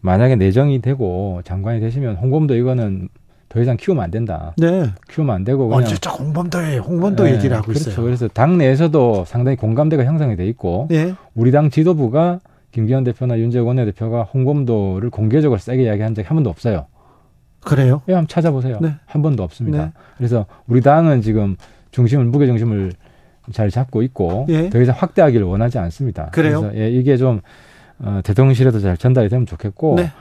만약에 0.00 0.36
내정이 0.36 0.80
되고 0.80 1.40
장관이 1.44 1.80
되시면 1.80 2.16
홍범도 2.16 2.54
이거는 2.54 3.08
더 3.48 3.60
이상 3.62 3.76
키우면 3.76 4.04
안 4.04 4.10
된다. 4.10 4.54
네. 4.58 4.90
키우면 5.10 5.34
안 5.34 5.44
되고 5.44 5.68
그냥 5.68 5.84
언제적 5.84 6.20
홍범도에 6.20 6.78
홍범도 6.78 7.24
네, 7.24 7.34
얘기를 7.34 7.56
하고 7.56 7.68
그렇죠. 7.68 7.90
있어요. 7.90 8.04
그래서 8.04 8.28
당 8.28 8.58
내에서도 8.58 9.24
상당히 9.26 9.56
공감대가 9.56 10.04
형성이 10.04 10.36
돼 10.36 10.46
있고 10.48 10.86
네. 10.90 11.14
우리 11.34 11.50
당 11.50 11.70
지도부가 11.70 12.40
김기현 12.72 13.04
대표나 13.04 13.38
윤재원 13.38 13.66
원내대표가 13.68 14.24
홍범도를 14.24 15.10
공개적으로 15.10 15.58
세게 15.58 15.84
이야기한 15.84 16.14
적이 16.14 16.28
한 16.28 16.36
번도 16.36 16.50
없어요. 16.50 16.86
그래요? 17.60 18.02
예, 18.08 18.12
한번 18.12 18.28
찾아보세요. 18.28 18.78
네. 18.80 18.94
한 19.06 19.22
번도 19.22 19.42
없습니다. 19.42 19.86
네. 19.86 19.92
그래서 20.16 20.46
우리 20.66 20.80
당은 20.80 21.22
지금 21.22 21.56
중심을 21.90 22.26
무게 22.26 22.46
중심을 22.46 22.92
잘 23.52 23.70
잡고 23.70 24.02
있고 24.02 24.46
예. 24.50 24.68
더 24.68 24.80
이상 24.80 24.94
확대하기를 24.98 25.46
원하지 25.46 25.78
않습니다. 25.78 26.26
그래요? 26.26 26.60
그래서 26.60 26.76
예, 26.76 26.90
이게 26.90 27.16
좀 27.16 27.40
어, 27.98 28.20
대통령실에도 28.22 28.78
잘 28.80 28.96
전달이 28.96 29.28
되면 29.30 29.46
좋겠고 29.46 29.96
네. 29.96 30.12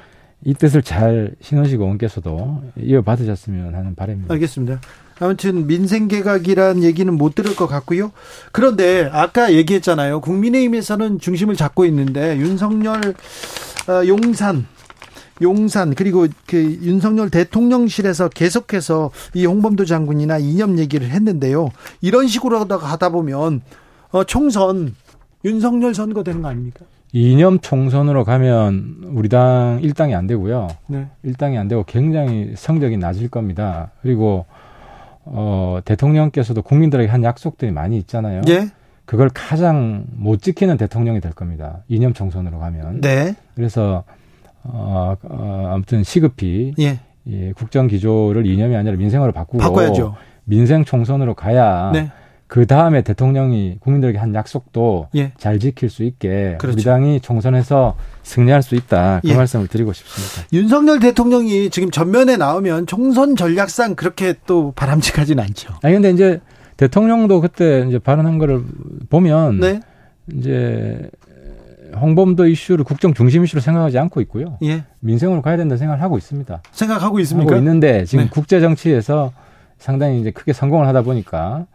이 0.46 0.54
뜻을 0.54 0.82
잘 0.84 1.36
신원식 1.42 1.80
의원께서도 1.80 2.64
이어받으셨으면 2.80 3.76
하는 3.76 3.96
바람입니다. 3.96 4.34
알겠습니다. 4.34 4.80
아무튼 5.20 5.66
민생 5.66 6.08
개각이란 6.08 6.84
얘기는 6.84 7.12
못 7.12 7.34
들을 7.34 7.56
것 7.56 7.68
같고요. 7.68 8.12
그런데 8.52 9.10
아까 9.12 9.52
얘기했잖아요. 9.54 10.22
국민의힘에서는 10.22 11.20
중심을 11.20 11.56
잡고 11.56 11.86
있는데 11.86 12.38
윤석열 12.38 13.16
어, 13.90 14.08
용산 14.08 14.68
용산 15.42 15.94
그리고 15.96 16.28
그 16.46 16.58
윤석열 16.82 17.30
대통령실에서 17.30 18.30
계속해서 18.30 19.12
이 19.34 19.46
홍범도 19.46 19.86
장군이나 19.86 20.38
이념 20.38 20.78
얘기를 20.78 21.10
했는데요. 21.10 21.70
이런 22.02 22.28
식으로 22.28 22.60
하다 22.60 23.10
보면 23.10 23.62
어, 24.12 24.24
총선 24.24 24.96
윤석열 25.46 25.94
선거 25.94 26.24
되는 26.24 26.42
거 26.42 26.50
아닙니까? 26.50 26.86
이념 27.14 27.60
총선으로 27.60 28.24
가면 28.24 29.12
우리 29.14 29.30
당 29.30 29.80
1당이 29.82 30.14
안 30.14 30.28
되고요. 30.28 30.68
네. 30.88 31.08
1당이 31.26 31.58
안 31.58 31.68
되고 31.68 31.84
굉장히 31.84 32.54
성적이 32.56 32.98
낮을 32.98 33.30
겁니다. 33.30 33.92
그리고 34.02 34.46
어 35.24 35.80
대통령께서도 35.86 36.62
국민들에게 36.62 37.10
한 37.10 37.24
약속들이 37.24 37.72
많이 37.72 37.98
있잖아요. 37.98 38.42
예. 38.50 38.70
그걸 39.06 39.30
가장 39.34 40.06
못 40.12 40.42
지키는 40.42 40.78
대통령이 40.78 41.22
될 41.22 41.32
겁니다. 41.32 41.84
이념 41.88 42.14
총선으로 42.14 42.60
가면. 42.60 43.02
네. 43.02 43.36
그래서 43.56 44.04
어, 44.64 45.16
어 45.24 45.70
아무튼 45.72 46.04
시급히 46.04 46.74
예. 46.80 47.00
예, 47.30 47.52
국정 47.54 47.88
기조를 47.88 48.46
이념이 48.46 48.76
아니라 48.76 48.96
민생으로 48.98 49.32
바꾸고 49.32 49.60
바꿔야죠. 49.60 50.16
민생 50.44 50.86
총선으로 50.86 51.34
가야 51.34 51.92
네. 51.94 52.12
그 52.48 52.66
다음에 52.66 53.02
대통령이 53.02 53.78
국민들에게 53.82 54.18
한 54.18 54.34
약속도 54.34 55.10
예. 55.16 55.34
잘 55.38 55.60
지킬 55.60 55.90
수 55.90 56.04
있게 56.04 56.56
그렇죠. 56.60 56.78
우리 56.78 56.84
당이 56.84 57.20
총선에서 57.20 57.96
승리할 58.24 58.64
수 58.64 58.76
있다 58.76 59.20
그 59.22 59.30
예. 59.30 59.36
말씀을 59.36 59.68
드리고 59.68 59.92
싶습니다. 59.92 60.48
윤석열 60.54 61.00
대통령이 61.00 61.70
지금 61.70 61.92
전면에 61.92 62.38
나오면 62.38 62.88
총선 62.88 63.36
전략상 63.36 63.96
그렇게 63.96 64.34
또 64.46 64.72
바람직하진 64.76 65.40
않죠. 65.40 65.74
아니 65.84 65.94
근데 65.94 66.12
이제 66.12 66.40
대통령도 66.78 67.42
그때 67.42 67.86
이제 67.88 68.00
발언한 68.00 68.38
거를 68.38 68.64
보면 69.10 69.60
네. 69.60 69.82
이제 70.34 71.10
홍범도 72.00 72.48
이슈를 72.48 72.86
국정 72.86 73.14
중심 73.14 73.44
이슈로 73.44 73.62
생각하지 73.62 73.98
않고 73.98 74.22
있고요. 74.22 74.58
예. 74.64 74.86
민생으로 75.02 75.42
가야 75.42 75.58
된다 75.58 75.76
생각을 75.76 76.02
하고 76.02 76.18
있습니다. 76.18 76.62
생각하고 76.72 77.20
있습니까? 77.20 77.52
하고 77.52 77.60
있는데 77.60 78.06
지금 78.06 78.26
네. 78.26 78.30
국제 78.30 78.62
정치에서 78.62 79.34
상당히 79.78 80.22
이제 80.22 80.32
크게 80.32 80.54
성공을 80.54 80.88
하다 80.88 81.02
보니까 81.02 81.66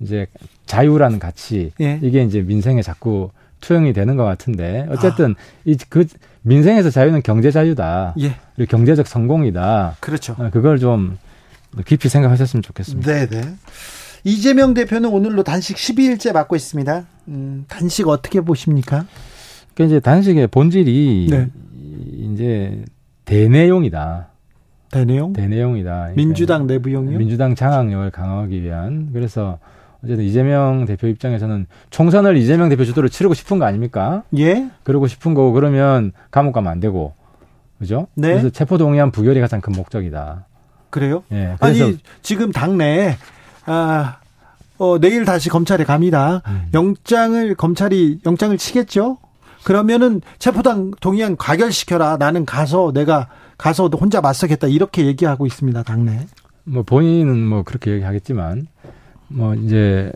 이제 0.00 0.26
자유라는 0.66 1.18
가치 1.18 1.72
예. 1.80 1.98
이게 2.02 2.22
이제 2.22 2.40
민생에 2.40 2.82
자꾸 2.82 3.30
투영이 3.60 3.92
되는 3.92 4.16
것 4.16 4.24
같은데 4.24 4.86
어쨌든 4.90 5.32
아. 5.32 5.60
이그 5.64 6.06
민생에서 6.42 6.90
자유는 6.90 7.22
경제 7.22 7.50
자유다. 7.50 8.14
예. 8.20 8.36
그리고 8.56 8.70
경제적 8.70 9.06
성공이다. 9.06 9.96
그렇죠. 10.00 10.34
어, 10.38 10.50
그걸 10.50 10.78
좀 10.78 11.18
깊이 11.86 12.08
생각하셨으면 12.08 12.62
좋겠습니다. 12.62 13.12
네, 13.12 13.26
네. 13.26 13.42
이재명 14.24 14.74
대표는 14.74 15.10
오늘로 15.10 15.42
단식 15.42 15.76
12일째 15.76 16.32
맞고 16.32 16.56
있습니다. 16.56 17.04
음, 17.28 17.64
단식 17.68 18.08
어떻게 18.08 18.40
보십니까? 18.40 19.06
그러니까 19.74 19.84
이제 19.96 20.00
단식의 20.00 20.48
본질이 20.48 21.28
네. 21.30 21.48
이제 22.32 22.84
대내용이다. 23.24 24.28
대내용? 24.90 25.32
대내용이다. 25.32 25.90
그러니까 25.90 26.16
민주당 26.16 26.66
내부용이요? 26.66 27.18
민주당 27.18 27.54
장악력을 27.54 28.10
강화하기 28.10 28.62
위한 28.62 29.10
그래서 29.12 29.58
어쨌든 30.02 30.24
이재명 30.24 30.86
대표 30.86 31.06
입장에서는 31.06 31.66
총선을 31.90 32.36
이재명 32.36 32.68
대표 32.68 32.84
주도로 32.84 33.08
치르고 33.08 33.34
싶은 33.34 33.58
거 33.58 33.64
아닙니까? 33.66 34.22
예. 34.38 34.70
그러고 34.82 35.06
싶은 35.06 35.34
거고 35.34 35.52
그러면 35.52 36.12
감옥 36.30 36.52
가면 36.52 36.72
안 36.72 36.80
되고 36.80 37.14
그죠? 37.78 38.06
네. 38.14 38.30
그래서 38.30 38.50
체포 38.50 38.78
동의안 38.78 39.10
부결이 39.10 39.40
가장 39.40 39.60
큰 39.60 39.72
목적이다. 39.74 40.46
그래요? 40.90 41.22
예. 41.32 41.56
아니 41.60 41.98
지금 42.22 42.52
당내 42.52 43.16
아 43.66 44.18
어, 44.78 44.98
내일 44.98 45.24
다시 45.24 45.50
검찰에 45.50 45.84
갑니다. 45.84 46.42
음. 46.48 46.68
영장을 46.72 47.54
검찰이 47.54 48.20
영장을 48.24 48.56
치겠죠? 48.56 49.18
그러면은 49.62 50.22
체포당 50.38 50.92
동의안 51.00 51.36
가결시켜라. 51.36 52.16
나는 52.16 52.46
가서 52.46 52.90
내가 52.92 53.28
가서 53.58 53.88
혼자 53.88 54.22
맞서겠다. 54.22 54.68
이렇게 54.68 55.04
얘기하고 55.04 55.46
있습니다. 55.46 55.82
당내. 55.82 56.26
뭐 56.64 56.82
본인은 56.82 57.38
뭐 57.46 57.62
그렇게 57.62 57.92
얘기하겠지만 57.92 58.68
뭐 59.30 59.54
이제 59.54 60.12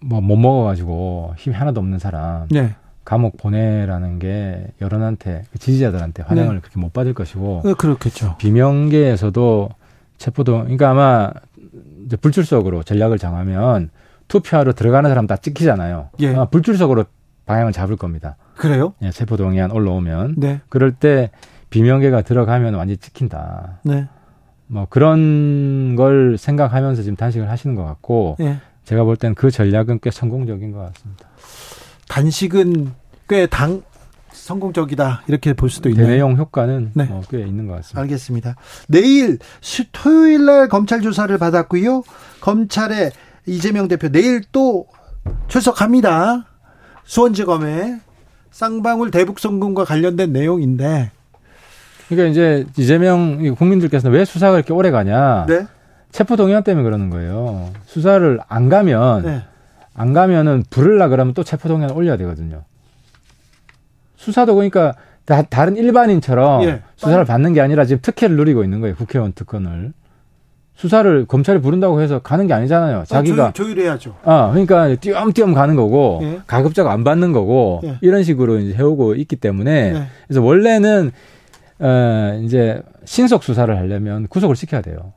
뭐 0.00 0.20
못 0.20 0.36
먹어가지고 0.36 1.34
힘이 1.36 1.56
하나도 1.56 1.80
없는 1.80 1.98
사람 1.98 2.48
네. 2.50 2.74
감옥 3.04 3.36
보내라는 3.36 4.18
게 4.18 4.66
여론한테 4.80 5.44
그 5.52 5.58
지지자들한테 5.58 6.22
환영을 6.22 6.54
네. 6.56 6.60
그렇게 6.60 6.78
못 6.78 6.92
받을 6.92 7.12
것이고 7.14 7.62
네, 7.64 7.74
그렇겠죠. 7.74 8.36
비명계에서도 8.38 9.68
체포도 10.18 10.58
그러니까 10.60 10.90
아마 10.90 11.30
이제 12.06 12.16
불출석으로 12.16 12.82
전략을 12.82 13.18
정하면 13.18 13.90
투표하러 14.28 14.72
들어가는 14.74 15.08
사람 15.10 15.26
다 15.26 15.36
찍히잖아요. 15.36 16.10
예. 16.20 16.34
아마 16.34 16.44
불출석으로 16.46 17.04
방향을 17.46 17.72
잡을 17.72 17.96
겁니다. 17.96 18.36
그래요? 18.54 18.94
예, 19.02 19.10
체포동의안 19.10 19.70
올라오면 19.70 20.34
네. 20.38 20.60
그럴 20.68 20.92
때 20.92 21.30
비명계가 21.70 22.22
들어가면 22.22 22.74
완전히 22.74 22.96
찍힌다. 22.98 23.80
네. 23.82 24.06
뭐 24.70 24.86
그런 24.88 25.96
걸 25.96 26.36
생각하면서 26.38 27.02
지금 27.02 27.16
단식을 27.16 27.50
하시는 27.50 27.74
것 27.74 27.84
같고 27.84 28.36
예. 28.40 28.60
제가 28.84 29.04
볼 29.04 29.16
때는 29.16 29.34
그 29.34 29.50
전략은 29.50 29.98
꽤 30.02 30.10
성공적인 30.10 30.70
것 30.72 30.78
같습니다. 30.78 31.28
단식은 32.08 32.92
꽤 33.28 33.46
당 33.46 33.82
성공적이다 34.32 35.22
이렇게 35.26 35.52
볼 35.52 35.70
수도 35.70 35.88
있네요. 35.90 36.06
대내용 36.06 36.36
효과는 36.36 36.92
네. 36.94 37.08
어, 37.10 37.20
꽤 37.28 37.40
있는 37.40 37.66
것 37.66 37.74
같습니다. 37.76 38.00
알겠습니다. 38.00 38.56
내일 38.88 39.38
토요일 39.92 40.44
날 40.44 40.68
검찰 40.68 41.00
조사를 41.00 41.36
받았고요. 41.36 42.02
검찰에 42.40 43.10
이재명 43.46 43.88
대표 43.88 44.08
내일 44.08 44.42
또 44.52 44.86
출석합니다. 45.48 46.46
수원지검에 47.04 47.98
쌍방울 48.52 49.10
대북송금과 49.10 49.84
관련된 49.84 50.32
내용인데. 50.32 51.10
그러니까 52.10 52.28
이제 52.28 52.66
이재명 52.76 53.54
국민들께서는 53.54 54.16
왜 54.18 54.24
수사가 54.24 54.56
이렇게 54.56 54.72
오래 54.72 54.90
가냐. 54.90 55.46
네. 55.46 55.66
체포 56.10 56.34
동의안 56.34 56.64
때문에 56.64 56.82
그러는 56.82 57.08
거예요. 57.08 57.70
수사를 57.86 58.40
안 58.48 58.68
가면 58.68 59.22
네. 59.22 59.42
안 59.94 60.12
가면은 60.12 60.64
부를라 60.70 61.08
그러면 61.08 61.34
또 61.34 61.44
체포 61.44 61.68
동의안 61.68 61.92
올려야 61.92 62.16
되거든요. 62.16 62.64
수사도 64.16 64.56
그러니까 64.56 64.94
다, 65.24 65.42
다른 65.42 65.76
일반인처럼 65.76 66.64
예. 66.64 66.82
수사를 66.96 67.24
받는 67.24 67.52
게 67.52 67.60
아니라 67.60 67.84
지금 67.84 68.02
특혜를 68.02 68.36
누리고 68.36 68.64
있는 68.64 68.80
거예요. 68.80 68.96
국회의원 68.96 69.32
특권을. 69.32 69.92
수사를 70.74 71.26
검찰이 71.26 71.60
부른다고 71.60 72.00
해서 72.00 72.18
가는 72.18 72.46
게 72.48 72.54
아니잖아요. 72.54 73.00
아, 73.00 73.04
자기가 73.04 73.46
아, 73.46 73.52
조율, 73.52 73.78
해야죠 73.78 74.16
아, 74.24 74.50
그러니까 74.50 74.96
띄엄띄엄 74.96 75.54
가는 75.54 75.76
거고 75.76 76.20
예. 76.22 76.40
가급적 76.48 76.88
안 76.88 77.04
받는 77.04 77.30
거고 77.32 77.82
예. 77.84 77.98
이런 78.00 78.24
식으로 78.24 78.58
이제 78.58 78.74
해오고 78.74 79.14
있기 79.14 79.36
때문에 79.36 79.92
예. 79.94 80.06
그래서 80.26 80.42
원래는 80.42 81.12
어 81.80 82.40
이제 82.44 82.82
신속 83.04 83.42
수사를 83.42 83.74
하려면 83.76 84.26
구속을 84.28 84.54
시켜야 84.54 84.82
돼요. 84.82 85.12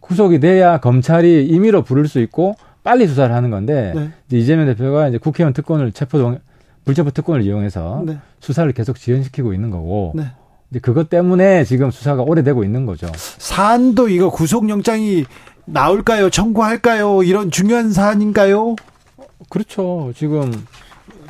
구속이 0.00 0.40
돼야 0.40 0.78
검찰이 0.78 1.46
임의로 1.46 1.82
부를 1.82 2.06
수 2.06 2.20
있고 2.20 2.54
빨리 2.82 3.06
수사를 3.06 3.34
하는 3.34 3.50
건데 3.50 3.92
네. 3.94 4.10
이제 4.28 4.38
이재명 4.38 4.66
대표가 4.66 5.08
이제 5.08 5.18
국회의원 5.18 5.52
특권을 5.52 5.92
체포동 5.92 6.38
불체포 6.84 7.12
특권을 7.12 7.42
이용해서 7.42 8.02
네. 8.04 8.18
수사를 8.40 8.70
계속 8.72 8.98
지연시키고 8.98 9.54
있는 9.54 9.70
거고 9.70 10.12
네. 10.14 10.24
이제 10.70 10.80
그것 10.80 11.08
때문에 11.08 11.64
지금 11.64 11.90
수사가 11.90 12.22
오래되고 12.22 12.64
있는 12.64 12.86
거죠. 12.86 13.06
사안도 13.14 14.08
이거 14.08 14.30
구속영장이 14.30 15.24
나올까요? 15.64 16.28
청구할까요? 16.28 17.22
이런 17.22 17.50
중요한 17.50 17.92
사안인가요? 17.92 18.74
그렇죠. 19.48 20.12
지금 20.16 20.50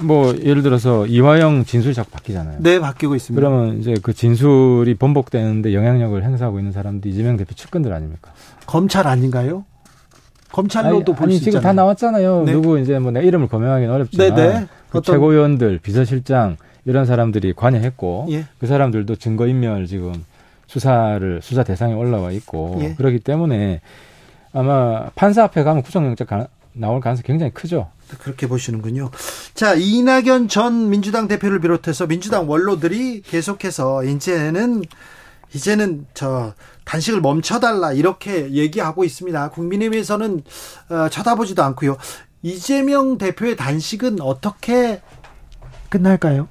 뭐 0.02 0.34
예를 0.36 0.62
들어서 0.62 1.06
이화영 1.06 1.64
진술이 1.64 1.94
자꾸 1.94 2.10
바뀌잖아요. 2.10 2.58
네, 2.60 2.78
바뀌고 2.78 3.14
있습니다. 3.14 3.40
그러면 3.40 3.78
이제 3.80 3.94
그 4.02 4.12
진술이 4.12 4.94
번복되는데 4.94 5.74
영향력을 5.74 6.22
행사하고 6.22 6.58
있는 6.58 6.72
사람도 6.72 7.08
이재명 7.08 7.36
대표 7.36 7.54
측근들 7.54 7.92
아닙니까? 7.92 8.32
검찰 8.66 9.06
아닌가요? 9.06 9.64
검찰로도 10.52 11.14
볼수 11.14 11.36
있잖아요. 11.36 11.50
지금 11.50 11.60
다 11.60 11.72
나왔잖아요. 11.72 12.44
네. 12.44 12.52
누구 12.52 12.78
이제 12.78 12.98
뭐 12.98 13.10
내 13.12 13.22
이름을 13.24 13.48
거명하기는 13.48 13.92
어렵지만 13.92 14.34
네네. 14.34 14.60
네. 14.60 14.66
그 14.90 14.98
어떤... 14.98 15.14
최고위원들, 15.14 15.78
비서실장 15.78 16.56
이런 16.84 17.06
사람들이 17.06 17.54
관여했고 17.54 18.26
예. 18.30 18.44
그 18.58 18.66
사람들도 18.66 19.16
증거 19.16 19.46
인멸 19.46 19.86
지금 19.86 20.12
수사를 20.66 21.40
수사 21.42 21.62
대상에 21.62 21.94
올라와 21.94 22.32
있고 22.32 22.78
예. 22.80 22.94
그렇기 22.94 23.20
때문에 23.20 23.80
아마 24.52 25.08
판사 25.14 25.44
앞에 25.44 25.62
가면 25.62 25.82
구속영장 25.82 26.26
가, 26.26 26.48
나올 26.74 27.00
가능성이 27.00 27.24
굉장히 27.24 27.52
크죠. 27.52 27.88
그렇게 28.18 28.46
보시는군요. 28.46 29.10
자, 29.54 29.74
이낙연 29.74 30.48
전 30.48 30.90
민주당 30.90 31.28
대표를 31.28 31.60
비롯해서 31.60 32.06
민주당 32.06 32.48
원로들이 32.48 33.22
계속해서 33.22 34.04
이제는 34.04 34.82
이제는 35.54 36.06
저 36.14 36.54
단식을 36.84 37.20
멈춰달라 37.20 37.92
이렇게 37.92 38.50
얘기하고 38.52 39.04
있습니다. 39.04 39.50
국민의힘에서는 39.50 40.42
어, 40.90 41.08
쳐다보지도 41.10 41.62
않고요. 41.62 41.96
이재명 42.42 43.18
대표의 43.18 43.56
단식은 43.56 44.20
어떻게 44.20 45.00
끝날까요? 45.90 46.48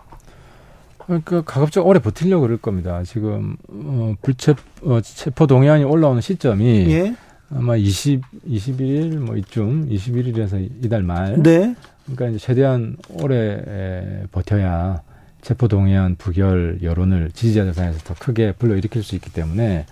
그러니까 1.06 1.42
가급적 1.42 1.86
오래 1.86 2.00
버틸려고 2.00 2.44
그럴 2.44 2.58
겁니다. 2.58 3.04
지금 3.04 3.58
어, 3.70 4.14
불체 4.22 4.54
어, 4.84 5.02
체포 5.02 5.48
동의안이 5.48 5.84
올라오는 5.84 6.22
시점이 6.22 6.92
예? 6.92 7.16
아마 7.54 7.76
20 7.76 8.22
21일 8.48 9.18
뭐 9.18 9.36
이쯤 9.36 9.90
21일에서 9.90 10.70
이달 10.84 11.04
말. 11.04 11.42
네. 11.42 11.76
그러니까 12.06 12.28
이제 12.30 12.38
최대한 12.38 12.98
오래 13.22 14.24
버텨야 14.32 15.02
체포 15.42 15.68
동의안 15.68 16.16
부결 16.16 16.80
여론을 16.82 17.32
지지자들 17.32 17.74
사이에서 17.74 18.00
더 18.00 18.14
크게 18.18 18.54
불러일으킬 18.54 19.04
수 19.04 19.16
있기 19.16 19.32
때문에 19.32 19.86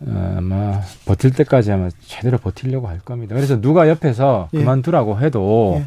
어, 0.00 0.34
아마 0.38 0.80
버틸 1.06 1.32
때까지 1.32 1.72
아마 1.72 1.88
제대로 2.06 2.38
버틸려고 2.38 2.86
할 2.88 3.00
겁니다. 3.00 3.34
그래서 3.34 3.60
누가 3.60 3.88
옆에서 3.88 4.48
예. 4.52 4.58
그만두라고 4.58 5.20
해도 5.20 5.76
예. 5.80 5.86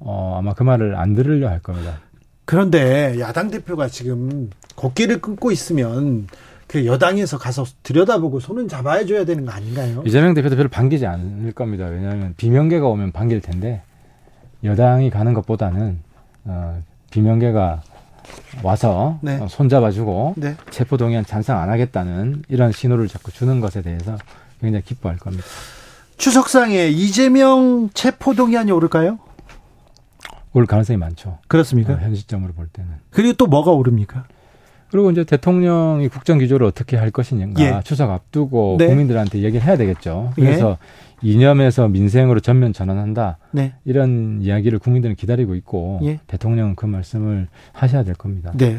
어, 0.00 0.36
아마 0.38 0.54
그 0.54 0.62
말을 0.62 0.96
안 0.96 1.14
들으려 1.14 1.48
할 1.48 1.60
겁니다. 1.60 2.00
그런데 2.44 3.18
야당 3.20 3.50
대표가 3.50 3.88
지금 3.88 4.48
곡기를 4.74 5.20
끊고 5.20 5.50
있으면 5.50 6.26
그 6.68 6.84
여당에서 6.84 7.38
가서 7.38 7.64
들여다보고 7.82 8.40
손은 8.40 8.68
잡아야 8.68 9.04
줘야 9.06 9.24
되는 9.24 9.46
거 9.46 9.52
아닌가요? 9.52 10.02
이재명 10.06 10.34
대표도 10.34 10.54
별로 10.54 10.68
반기지 10.68 11.06
않을 11.06 11.52
겁니다. 11.52 11.86
왜냐하면 11.86 12.34
비명계가 12.36 12.86
오면 12.86 13.12
반길 13.12 13.40
텐데 13.40 13.82
여당이 14.62 15.08
가는 15.08 15.32
것보다는 15.32 15.98
어, 16.44 16.82
비명계가 17.10 17.82
와서 18.62 19.18
네. 19.22 19.38
어, 19.40 19.48
손잡아주고 19.48 20.34
네. 20.36 20.56
체포동의안 20.70 21.24
찬성 21.24 21.58
안 21.58 21.70
하겠다는 21.70 22.44
이런 22.48 22.70
신호를 22.70 23.08
자꾸 23.08 23.32
주는 23.32 23.60
것에 23.60 23.80
대해서 23.80 24.18
굉장히 24.60 24.84
기뻐할 24.84 25.16
겁니다. 25.16 25.44
추석상에 26.18 26.88
이재명 26.88 27.88
체포동의안이 27.94 28.72
오를까요? 28.72 29.18
올 30.52 30.66
가능성이 30.66 30.98
많죠. 30.98 31.38
그렇습니까? 31.48 31.94
어, 31.94 31.96
현 31.96 32.14
시점으로 32.14 32.52
볼 32.52 32.68
때는. 32.68 32.90
그리고 33.10 33.32
또 33.34 33.46
뭐가 33.46 33.70
오릅니까? 33.70 34.26
그리고 34.90 35.10
이제 35.10 35.24
대통령이 35.24 36.08
국정 36.08 36.38
기조를 36.38 36.66
어떻게 36.66 36.96
할 36.96 37.10
것이냐 37.10 37.48
예. 37.58 37.80
추석 37.84 38.10
앞두고 38.10 38.76
네. 38.78 38.86
국민들한테 38.86 39.42
얘기를 39.42 39.64
해야 39.66 39.76
되겠죠. 39.76 40.32
그래서 40.34 40.78
예. 41.24 41.28
이념에서 41.30 41.88
민생으로 41.88 42.40
전면 42.40 42.72
전환한다. 42.72 43.38
네. 43.50 43.74
이런 43.84 44.38
이야기를 44.40 44.78
국민들은 44.78 45.16
기다리고 45.16 45.54
있고 45.56 46.00
예. 46.04 46.20
대통령은 46.26 46.74
그 46.76 46.86
말씀을 46.86 47.48
하셔야 47.72 48.04
될 48.04 48.14
겁니다. 48.14 48.52
네. 48.56 48.78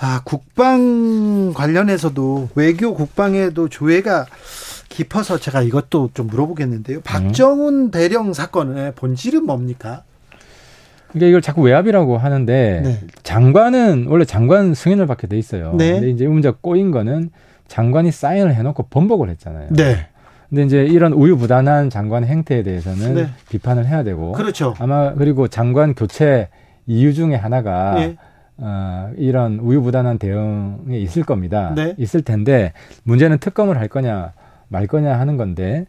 아, 0.00 0.20
국방 0.24 1.52
관련해서도 1.54 2.50
외교 2.56 2.94
국방에도 2.94 3.68
조회가 3.68 4.26
깊어서 4.88 5.38
제가 5.38 5.62
이것도 5.62 6.10
좀 6.14 6.26
물어보겠는데요. 6.26 7.00
박정훈 7.02 7.90
대령 7.90 8.32
사건의 8.32 8.92
본질은 8.94 9.44
뭡니까? 9.46 10.02
그러니까 11.14 11.28
이걸 11.28 11.40
자꾸 11.40 11.62
외압이라고 11.62 12.18
하는데 12.18 12.82
네. 12.84 12.98
장관은 13.22 14.06
원래 14.08 14.24
장관 14.24 14.74
승인을 14.74 15.06
받게 15.06 15.28
돼 15.28 15.38
있어요. 15.38 15.74
네. 15.78 15.92
근데 15.92 16.10
이제 16.10 16.26
문제 16.26 16.52
꼬인 16.60 16.90
거는 16.90 17.30
장관이 17.68 18.10
사인을 18.10 18.54
해놓고 18.54 18.84
번복을 18.90 19.30
했잖아요. 19.30 19.68
네. 19.70 20.08
근데 20.50 20.64
이제 20.64 20.84
이런 20.84 21.12
우유부단한 21.12 21.88
장관 21.88 22.24
행태에 22.24 22.62
대해서는 22.64 23.14
네. 23.14 23.28
비판을 23.48 23.86
해야 23.86 24.02
되고 24.02 24.32
그렇죠. 24.32 24.74
아마 24.78 25.14
그리고 25.14 25.48
장관 25.48 25.94
교체 25.94 26.48
이유 26.86 27.14
중에 27.14 27.36
하나가 27.36 27.94
네. 27.94 28.16
어, 28.56 29.10
이런 29.16 29.58
우유부단한 29.60 30.18
대응에 30.18 30.98
있을 30.98 31.22
겁니다. 31.22 31.72
네. 31.76 31.94
있을 31.96 32.22
텐데 32.22 32.72
문제는 33.04 33.38
특검을 33.38 33.78
할 33.78 33.88
거냐 33.88 34.32
말 34.68 34.88
거냐 34.88 35.18
하는 35.18 35.36
건데 35.36 35.86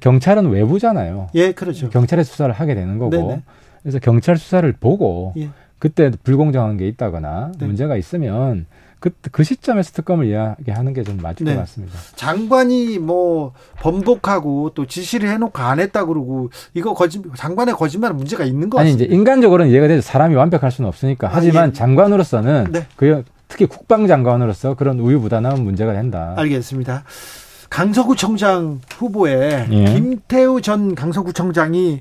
경찰은 0.00 0.50
외부잖아요. 0.50 1.28
예, 1.34 1.52
그렇죠. 1.52 1.90
경찰의 1.90 2.24
수사를 2.24 2.52
하게 2.52 2.74
되는 2.74 2.98
거고. 2.98 3.40
그래서 3.86 4.00
경찰 4.00 4.36
수사를 4.36 4.72
보고 4.72 5.32
예. 5.36 5.48
그때 5.78 6.10
불공정한 6.24 6.76
게 6.76 6.88
있다거나 6.88 7.52
네. 7.56 7.66
문제가 7.66 7.96
있으면 7.96 8.66
그, 8.98 9.10
그 9.30 9.44
시점에서 9.44 9.92
특검을 9.92 10.26
이야기하는 10.26 10.92
게 10.92 11.04
좀 11.04 11.18
맞을 11.18 11.44
네. 11.46 11.54
것 11.54 11.60
같습니다. 11.60 11.96
장관이 12.16 12.98
뭐 12.98 13.52
번복하고 13.78 14.72
또 14.74 14.86
지시를 14.86 15.28
해놓고 15.28 15.56
안 15.62 15.78
했다 15.78 16.04
그러고 16.04 16.50
이거 16.74 16.94
거짓 16.94 17.22
장관의 17.36 17.74
거짓말은 17.76 18.16
문제가 18.16 18.42
있는 18.42 18.68
거 18.70 18.80
아니 18.80 18.90
이제 18.90 19.04
인간적으로는 19.04 19.70
이해가 19.70 19.86
되죠. 19.86 20.00
사람이 20.02 20.34
완벽할 20.34 20.72
수는 20.72 20.88
없으니까. 20.88 21.28
하지만 21.30 21.64
아, 21.64 21.68
예. 21.68 21.72
장관으로서는 21.72 22.72
네. 22.72 22.86
그 22.96 23.22
특히 23.46 23.66
국방장관으로서 23.66 24.74
그런 24.74 24.98
우유부단한 24.98 25.62
문제가 25.62 25.92
된다. 25.92 26.34
알겠습니다. 26.36 27.04
강서구청장 27.70 28.80
후보에 28.96 29.68
예. 29.70 29.84
김태우 29.84 30.60
전 30.60 30.96
강서구청장이 30.96 32.00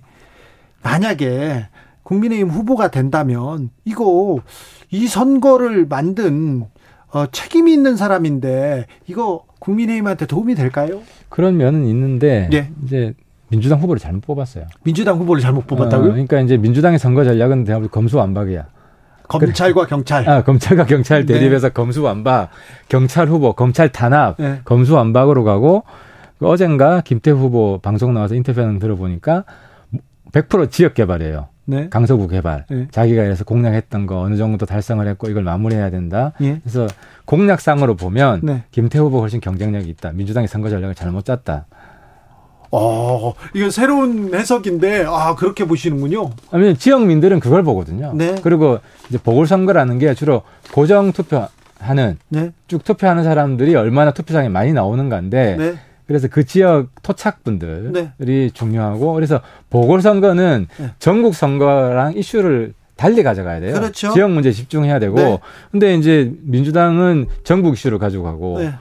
만약에 0.81 1.67
국민의힘 2.05 2.49
후보가 2.49 2.89
된다면 2.91 3.71
이거 3.83 4.39
이 4.91 5.07
선거를 5.07 5.87
만든 5.87 6.65
어, 7.11 7.25
책임이 7.25 7.73
있는 7.73 7.97
사람인데 7.97 8.85
이거 9.07 9.43
국민의힘한테 9.59 10.27
도움이 10.27 10.53
될까요? 10.55 11.01
그런 11.29 11.57
면은 11.57 11.85
있는데 11.85 12.49
예. 12.53 12.69
이제 12.85 13.13
민주당 13.49 13.79
후보를 13.79 13.99
잘못 13.99 14.21
뽑았어요. 14.21 14.65
민주당 14.83 15.17
후보를 15.17 15.41
잘못 15.41 15.65
뽑았다고요? 15.65 16.09
어, 16.09 16.11
그러니까 16.11 16.39
이제 16.41 16.57
민주당의 16.57 16.99
선거 16.99 17.23
전략은 17.23 17.63
대부분 17.63 17.89
검수완박이야. 17.89 18.67
검찰과. 19.27 19.87
경찰. 19.87 20.29
아, 20.29 20.43
검찰과 20.43 20.85
경찰 20.85 21.25
네. 21.25 21.33
대립해서 21.33 21.69
네. 21.69 21.73
검수완박, 21.73 22.51
경찰 22.87 23.27
후보, 23.27 23.53
검찰 23.53 23.89
탄압, 23.89 24.37
네. 24.37 24.61
검수완박으로 24.63 25.43
가고 25.43 25.83
어젠가 26.39 27.01
김태 27.01 27.31
후보 27.31 27.79
방송 27.81 28.13
나와서 28.13 28.35
인터뷰하는 28.35 28.77
들어보니까 28.77 29.45
100% 30.31 30.69
지역 30.69 30.93
개발이에요. 30.93 31.47
네. 31.65 31.89
강서구 31.89 32.27
개발. 32.27 32.65
네. 32.69 32.87
자기가 32.91 33.23
그래서 33.23 33.43
공약했던 33.43 34.05
거 34.05 34.19
어느 34.19 34.37
정도 34.37 34.65
달성을 34.65 35.05
했고 35.07 35.29
이걸 35.29 35.43
마무리해야 35.43 35.89
된다. 35.89 36.33
예. 36.41 36.59
그래서 36.61 36.87
공약상으로 37.25 37.95
보면 37.95 38.41
네. 38.43 38.63
김태호 38.71 39.05
후보 39.05 39.19
훨씬 39.19 39.39
경쟁력이 39.41 39.89
있다. 39.89 40.11
민주당이 40.11 40.47
선거 40.47 40.69
전략을 40.69 40.95
잘못 40.95 41.25
짰다. 41.25 41.65
어, 42.71 43.33
이건 43.53 43.71
새로운 43.71 44.33
해석인데, 44.33 45.05
아, 45.07 45.35
그렇게 45.35 45.65
보시는군요. 45.65 46.31
아니, 46.51 46.75
지역민들은 46.75 47.39
그걸 47.39 47.63
보거든요. 47.63 48.11
네. 48.13 48.35
그리고 48.43 48.79
이제 49.07 49.17
보궐선거라는 49.17 49.97
게 49.97 50.13
주로 50.13 50.41
고정 50.73 51.13
투표하는, 51.13 52.17
네. 52.27 52.51
쭉 52.67 52.83
투표하는 52.83 53.23
사람들이 53.23 53.75
얼마나 53.75 54.11
투표장에 54.11 54.49
많이 54.49 54.73
나오는가인데, 54.73 55.55
네. 55.57 55.73
그래서 56.07 56.27
그 56.27 56.45
지역 56.45 56.89
토착분들이 57.01 58.11
네. 58.19 58.49
중요하고, 58.53 59.13
그래서 59.13 59.41
보궐선거는 59.69 60.67
네. 60.77 60.91
전국 60.99 61.35
선거랑 61.35 62.13
이슈를 62.15 62.73
달리 62.95 63.23
가져가야 63.23 63.59
돼요. 63.59 63.73
그렇죠. 63.73 64.13
지역 64.13 64.31
문제 64.31 64.51
집중해야 64.51 64.99
되고, 64.99 65.15
네. 65.15 65.39
근데 65.71 65.95
이제 65.95 66.33
민주당은 66.41 67.27
전국 67.43 67.73
이슈를 67.73 67.99
가지고 67.99 68.23
가고, 68.23 68.59
네. 68.59 68.73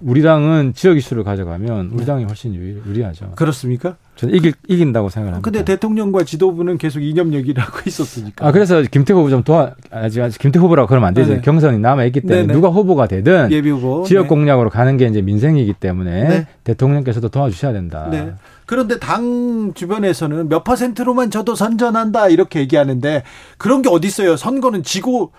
우리 0.00 0.22
당은 0.22 0.74
지역 0.74 0.96
이슈를 0.96 1.24
가져가면 1.24 1.90
우리 1.92 1.98
네. 1.98 2.04
당이 2.04 2.24
훨씬 2.24 2.54
유리, 2.54 3.02
하죠 3.02 3.32
그렇습니까? 3.36 3.96
저는 4.16 4.34
이길, 4.34 4.52
이긴다고 4.68 5.08
생각합니다. 5.08 5.42
근데 5.42 5.64
대통령과 5.64 6.24
지도부는 6.24 6.78
계속 6.78 7.00
이념 7.00 7.32
얘기라고 7.32 7.78
있었으니까. 7.86 8.46
아, 8.46 8.52
그래서 8.52 8.82
김태호 8.82 9.18
후보 9.20 9.30
좀 9.30 9.42
도와, 9.42 9.74
아직, 9.90 10.20
아직 10.20 10.38
김태호 10.38 10.64
후보라고 10.64 10.86
그러면 10.88 11.08
안 11.08 11.14
되죠. 11.14 11.30
네네. 11.30 11.40
경선이 11.42 11.78
남아있기 11.78 12.20
때문에 12.20 12.40
네네. 12.42 12.52
누가 12.52 12.68
후보가 12.68 13.06
되든 13.08 13.50
예비 13.50 13.70
후보. 13.70 14.04
지역 14.04 14.22
네. 14.22 14.28
공약으로 14.28 14.70
가는 14.70 14.96
게 14.96 15.06
이제 15.06 15.22
민생이기 15.22 15.74
때문에 15.74 16.28
네. 16.28 16.46
대통령께서도 16.64 17.30
도와주셔야 17.30 17.72
된다. 17.72 18.08
네. 18.10 18.32
그런데 18.66 18.98
당 18.98 19.72
주변에서는 19.74 20.48
몇 20.48 20.62
퍼센트로만 20.64 21.30
저도 21.30 21.54
선전한다 21.54 22.28
이렇게 22.28 22.60
얘기하는데 22.60 23.22
그런 23.58 23.82
게 23.82 23.88
어디 23.90 24.08
있어요? 24.08 24.36
선거는 24.36 24.82
지고 24.82 25.32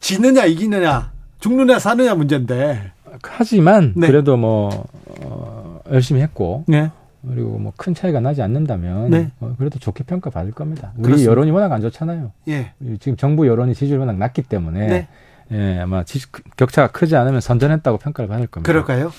지느냐 0.00 0.44
이기느냐 0.44 1.10
죽느냐 1.40 1.78
사느냐 1.78 2.14
문제인데. 2.14 2.92
하지만 3.22 3.94
네. 3.96 4.06
그래도 4.06 4.36
뭐 4.36 4.84
어, 5.22 5.80
열심히 5.90 6.20
했고 6.20 6.64
네. 6.68 6.90
그리고 7.26 7.58
뭐 7.58 7.72
큰 7.76 7.94
차이가 7.94 8.20
나지 8.20 8.42
않는다면 8.42 9.10
네. 9.10 9.30
어, 9.40 9.54
그래도 9.58 9.78
좋게 9.78 10.04
평가 10.04 10.30
받을 10.30 10.52
겁니다. 10.52 10.92
우리 10.96 11.02
그렇습니다. 11.04 11.30
여론이 11.30 11.50
워낙 11.50 11.72
안 11.72 11.80
좋잖아요. 11.80 12.32
예. 12.48 12.72
지금 13.00 13.16
정부 13.16 13.46
여론이 13.46 13.74
지지율이 13.74 13.98
워낙 14.00 14.16
낮기 14.16 14.42
때문에 14.42 14.86
네. 14.86 15.08
예, 15.50 15.78
아마 15.80 16.04
지, 16.04 16.20
격차가 16.56 16.88
크지 16.92 17.16
않으면 17.16 17.40
선전했다고 17.40 17.98
평가를 17.98 18.28
받을 18.28 18.46
겁니다. 18.46 18.70
그럴까요? 18.70 19.12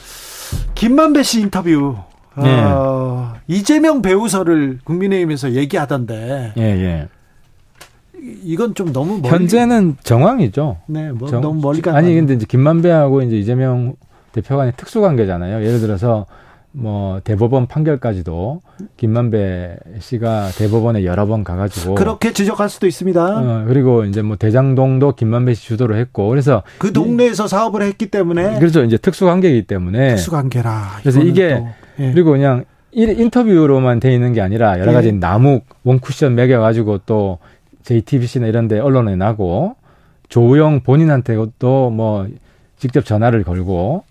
김만배 0.76 1.24
씨 1.24 1.42
인터뷰. 1.42 1.98
네. 2.38 2.62
어, 2.64 3.34
이재명 3.48 4.02
배우설을 4.02 4.80
국민의힘에서 4.84 5.52
얘기하던데. 5.54 6.54
예, 6.58 6.62
예. 6.62 7.08
이건 8.44 8.76
좀 8.76 8.92
너무 8.94 9.20
멀리. 9.20 9.30
현재는 9.34 9.98
정황이죠. 10.04 10.78
네, 10.88 11.12
뭐 11.12 11.30
정, 11.30 11.42
너무 11.42 11.62
멀리 11.62 11.82
가. 11.82 11.96
아니 11.96 12.14
근데 12.16 12.34
이제 12.34 12.46
김만배하고 12.48 13.22
이제 13.24 13.38
이재명 13.38 13.96
대표 14.32 14.58
간의 14.58 14.74
특수 14.78 15.02
관계잖아요. 15.02 15.66
예를 15.66 15.80
들어서 15.80 16.26
뭐 16.71 17.19
대법원 17.23 17.67
판결까지도 17.67 18.62
김만배 18.97 19.77
씨가 19.99 20.49
대법원에 20.55 21.03
여러 21.03 21.25
번 21.25 21.43
가가지고 21.43 21.95
그렇게 21.95 22.32
지적할 22.32 22.69
수도 22.69 22.86
있습니다. 22.86 23.21
어, 23.21 23.65
그리고 23.67 24.05
이제 24.05 24.21
뭐 24.21 24.36
대장동도 24.36 25.13
김만배 25.13 25.55
씨 25.55 25.65
주도로 25.65 25.95
했고 25.95 26.29
그래서 26.29 26.63
그 26.77 26.93
동네에서 26.93 27.45
이, 27.45 27.47
사업을 27.47 27.82
했기 27.82 28.08
때문에 28.08 28.60
그렇죠. 28.60 28.84
이제 28.84 28.97
특수 28.97 29.25
관계이기 29.25 29.63
때문에 29.63 30.10
특수 30.10 30.29
관계라. 30.29 30.99
그래서 31.01 31.21
이게 31.21 31.58
또, 31.58 32.03
예. 32.03 32.12
그리고 32.12 32.32
그냥 32.32 32.65
인터뷰로만 32.91 33.99
돼 33.99 34.13
있는 34.13 34.34
게 34.34 34.41
아니라 34.41 34.79
여러 34.79 34.93
가지 34.93 35.08
예. 35.08 35.12
나무 35.12 35.62
원쿠션 35.84 36.36
매겨가지고 36.36 36.99
또 37.05 37.39
JTBC나 37.84 38.45
이런 38.45 38.67
데 38.67 38.79
언론에 38.79 39.15
나고 39.15 39.75
조우영 40.29 40.82
본인한테도 40.82 41.89
뭐 41.89 42.27
직접 42.77 43.03
전화를 43.03 43.43
걸고 43.43 44.03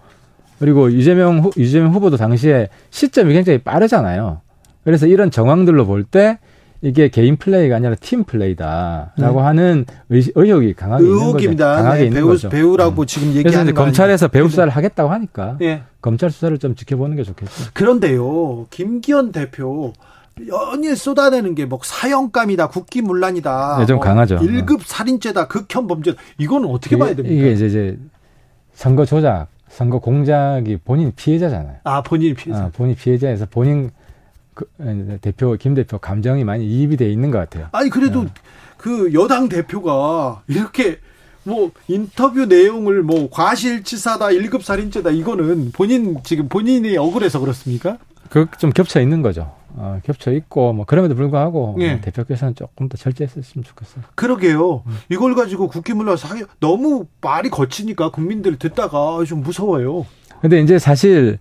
그리고 0.58 0.88
이재명 0.88 1.38
후, 1.40 1.50
이재명 1.56 1.92
후보도 1.94 2.16
당시에 2.16 2.68
시점이 2.90 3.32
굉장히 3.34 3.58
빠르잖아요. 3.58 4.40
그래서 4.84 5.06
이런 5.06 5.30
정황들로 5.30 5.86
볼 5.86 6.04
때 6.04 6.38
이게 6.80 7.08
개인 7.08 7.36
플레이가 7.36 7.74
아니라 7.76 7.96
팀 7.96 8.22
플레이다라고 8.22 9.40
네. 9.40 9.44
하는 9.46 9.84
의, 10.10 10.22
의혹이 10.36 10.74
강하게 10.74 11.02
의혹입니다. 11.04 11.42
있는 11.42 11.56
거죠. 11.56 11.82
강하게 11.82 11.98
네, 11.98 12.04
있는 12.06 12.20
배우, 12.20 12.28
거죠. 12.28 12.48
배우라고 12.50 13.02
음. 13.02 13.06
지금 13.06 13.28
얘기하는 13.34 13.72
그래서 13.72 13.84
검찰에서 13.84 14.28
배우 14.28 14.48
수사를 14.48 14.70
하겠다고 14.70 15.10
하니까 15.10 15.56
네. 15.58 15.82
검찰 16.00 16.30
수사를 16.30 16.56
좀 16.58 16.76
지켜보는 16.76 17.16
게 17.16 17.24
좋겠죠. 17.24 17.70
그런데요, 17.74 18.66
김기현 18.70 19.32
대표 19.32 19.92
연일 20.46 20.94
쏟아내는 20.96 21.56
게 21.56 21.64
뭐 21.66 21.80
사형감이다, 21.82 22.68
국기문란이다. 22.68 23.78
네, 23.80 23.86
좀뭐 23.86 24.00
강하죠. 24.00 24.36
1급 24.38 24.82
살인죄다, 24.84 25.48
극혐 25.48 25.88
범죄. 25.88 26.14
이거는 26.38 26.68
어떻게 26.70 26.94
이게, 26.94 27.04
봐야 27.04 27.14
됩니까? 27.16 27.34
이게 27.34 27.52
이제, 27.54 27.66
이제 27.66 27.98
선거 28.74 29.04
조작, 29.04 29.48
선거 29.70 29.98
공작이 29.98 30.78
본인 30.84 31.12
피해자잖아요. 31.14 31.76
아, 31.84 32.02
본인 32.02 32.34
피해자. 32.34 32.64
아, 32.64 32.70
본인 32.72 32.94
피해자에서 32.94 33.46
본인 33.50 33.90
그, 34.54 34.66
대표 35.20 35.54
김 35.56 35.74
대표 35.74 35.98
감정이 35.98 36.44
많이 36.44 36.66
이입이 36.66 36.96
돼 36.96 37.10
있는 37.10 37.30
것 37.30 37.38
같아요. 37.38 37.68
아니 37.72 37.90
그래도 37.90 38.24
네. 38.24 38.30
그 38.76 39.12
여당 39.14 39.48
대표가 39.48 40.42
이렇게 40.48 40.98
뭐 41.44 41.70
인터뷰 41.86 42.44
내용을 42.46 43.02
뭐 43.02 43.28
과실치사다, 43.30 44.26
1급 44.26 44.62
살인죄다 44.62 45.10
이거는 45.10 45.72
본인 45.72 46.18
지금 46.24 46.48
본인이 46.48 46.96
억울해서 46.96 47.40
그렇습니까? 47.40 47.98
그 48.30 48.46
좀 48.58 48.70
겹쳐 48.70 49.00
있는 49.00 49.22
거죠. 49.22 49.54
어, 49.78 50.00
겹쳐 50.02 50.32
있고 50.32 50.72
뭐 50.72 50.84
그럼에도 50.84 51.14
불구하고 51.14 51.76
예. 51.80 52.00
대표께서는 52.00 52.54
조금 52.54 52.88
더 52.88 52.96
철저했었으면 52.96 53.64
좋겠어요. 53.64 54.04
그러게요. 54.14 54.82
음. 54.86 54.92
이걸 55.08 55.34
가지고 55.34 55.68
국기문란 55.68 56.16
사기 56.16 56.44
너무 56.60 57.06
말이 57.20 57.48
거치니까 57.48 58.10
국민들 58.10 58.58
듣다가 58.58 59.24
좀 59.24 59.40
무서워요. 59.42 60.04
근데 60.40 60.60
이제 60.60 60.78
사실 60.78 61.38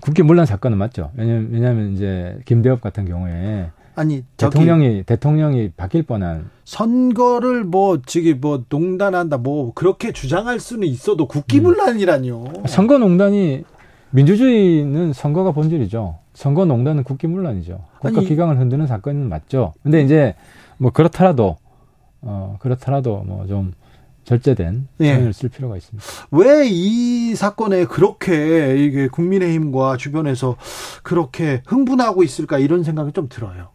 국기문란 0.00 0.46
사건은 0.46 0.78
맞죠. 0.78 1.10
왜냐면 1.16 1.48
왜냐면 1.50 1.92
이제 1.92 2.38
김대엽 2.44 2.80
같은 2.80 3.06
경우에 3.06 3.70
아니 3.94 4.24
대통령이 4.36 5.04
대통령이 5.04 5.70
바뀔 5.76 6.02
뻔한 6.02 6.50
선거를 6.64 7.64
뭐 7.64 8.02
저기 8.04 8.34
뭐 8.34 8.64
농단한다 8.68 9.38
뭐 9.38 9.72
그렇게 9.74 10.12
주장할 10.12 10.60
수는 10.60 10.86
있어도 10.88 11.26
국기문란이라뇨. 11.26 12.44
음. 12.44 12.66
선거 12.66 12.98
농단이 12.98 13.64
민주주의는 14.10 15.12
선거가 15.12 15.52
본질이죠. 15.52 16.18
선거농단은 16.36 17.02
국기문란이죠. 17.04 17.82
국가 18.00 18.18
아니, 18.20 18.28
기강을 18.28 18.58
흔드는 18.58 18.86
사건은 18.86 19.28
맞죠. 19.28 19.72
근데 19.82 20.02
이제 20.02 20.34
뭐 20.78 20.90
그렇더라도 20.92 21.56
어 22.20 22.56
그렇더라도 22.60 23.22
뭐 23.24 23.46
좀 23.46 23.72
절제된 24.24 24.88
예. 25.00 25.14
표현을 25.14 25.32
쓸 25.32 25.48
필요가 25.48 25.76
있습니다. 25.76 26.04
왜 26.32 26.68
이 26.68 27.34
사건에 27.36 27.84
그렇게 27.84 28.76
이게 28.76 29.06
국민의힘과 29.08 29.96
주변에서 29.96 30.56
그렇게 31.04 31.62
흥분하고 31.64 32.22
있을까 32.24 32.58
이런 32.58 32.82
생각이 32.82 33.12
좀 33.12 33.28
들어요. 33.28 33.68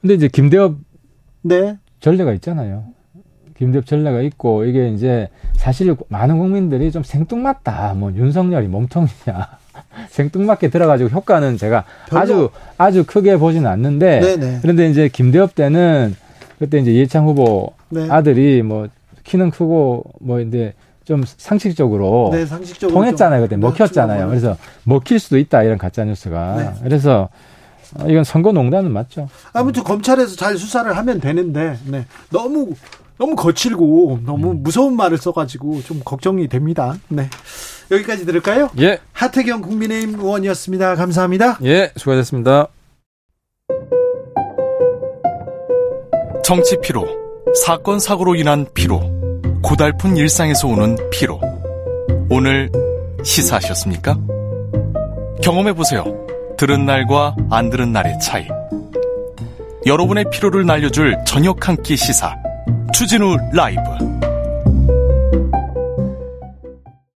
근데 0.00 0.14
이제 0.14 0.28
김대엽 0.28 0.74
네. 1.42 1.78
전례가 2.00 2.32
있잖아요. 2.34 2.84
김대엽 3.56 3.86
전례가 3.86 4.20
있고 4.22 4.64
이게 4.64 4.90
이제 4.90 5.28
사실 5.54 5.96
많은 6.08 6.38
국민들이 6.38 6.90
좀 6.90 7.02
생뚱맞다. 7.04 7.94
뭐 7.94 8.12
윤석열이 8.12 8.66
몸통이냐. 8.68 9.58
생뚱맞게 10.10 10.70
들어가지고 10.70 11.10
효과는 11.10 11.56
제가 11.56 11.84
별로. 12.08 12.20
아주 12.20 12.50
아주 12.78 13.04
크게 13.04 13.36
보지는 13.36 13.68
않는데 13.68 14.20
네네. 14.20 14.58
그런데 14.62 14.88
이제 14.88 15.08
김대엽 15.08 15.54
때는 15.54 16.16
그때 16.58 16.78
이제 16.78 16.90
이해창 16.90 17.26
후보 17.26 17.72
네. 17.88 18.06
아들이 18.10 18.62
뭐 18.62 18.88
키는 19.24 19.50
크고 19.50 20.04
뭐 20.20 20.40
이제 20.40 20.74
좀 21.04 21.22
상식적으로, 21.24 22.30
네, 22.32 22.44
상식적으로 22.46 22.94
통했잖아요 22.94 23.42
그때 23.42 23.56
먹혔잖아요. 23.56 24.28
그래서 24.28 24.56
먹힐 24.84 25.20
수도 25.20 25.38
있다 25.38 25.62
이런 25.62 25.78
가짜 25.78 26.04
뉴스가 26.04 26.56
네. 26.56 26.70
그래서 26.82 27.28
이건 28.08 28.24
선거 28.24 28.50
농단은 28.52 28.90
맞죠. 28.90 29.28
아무튼 29.52 29.84
검찰에서 29.84 30.34
잘 30.34 30.56
수사를 30.58 30.96
하면 30.96 31.20
되는데 31.20 31.76
네. 31.84 32.04
너무 32.30 32.72
너무 33.18 33.34
거칠고 33.34 34.20
너무 34.24 34.50
음. 34.52 34.62
무서운 34.62 34.96
말을 34.96 35.18
써가지고 35.18 35.82
좀 35.82 36.00
걱정이 36.04 36.48
됩니다. 36.48 36.94
네. 37.08 37.28
여기까지 37.90 38.26
들을까요? 38.26 38.68
예. 38.80 38.98
하태경 39.12 39.62
국민의힘 39.62 40.18
의원이었습니다. 40.20 40.96
감사합니다. 40.96 41.58
예, 41.64 41.92
수고하셨습니다. 41.96 42.66
정치 46.44 46.76
피로, 46.80 47.06
사건 47.64 47.98
사고로 47.98 48.34
인한 48.36 48.66
피로, 48.74 49.00
고달픈 49.62 50.16
일상에서 50.16 50.68
오는 50.68 50.96
피로. 51.10 51.40
오늘 52.30 52.70
시사하셨습니까? 53.24 54.16
경험해 55.42 55.72
보세요. 55.72 56.04
들은 56.56 56.86
날과 56.86 57.36
안 57.50 57.70
들은 57.70 57.92
날의 57.92 58.18
차이. 58.20 58.46
여러분의 59.86 60.26
피로를 60.32 60.66
날려줄 60.66 61.16
저녁 61.26 61.68
한 61.68 61.76
끼 61.82 61.96
시사. 61.96 62.34
추진우 62.92 63.36
라이브. 63.52 63.80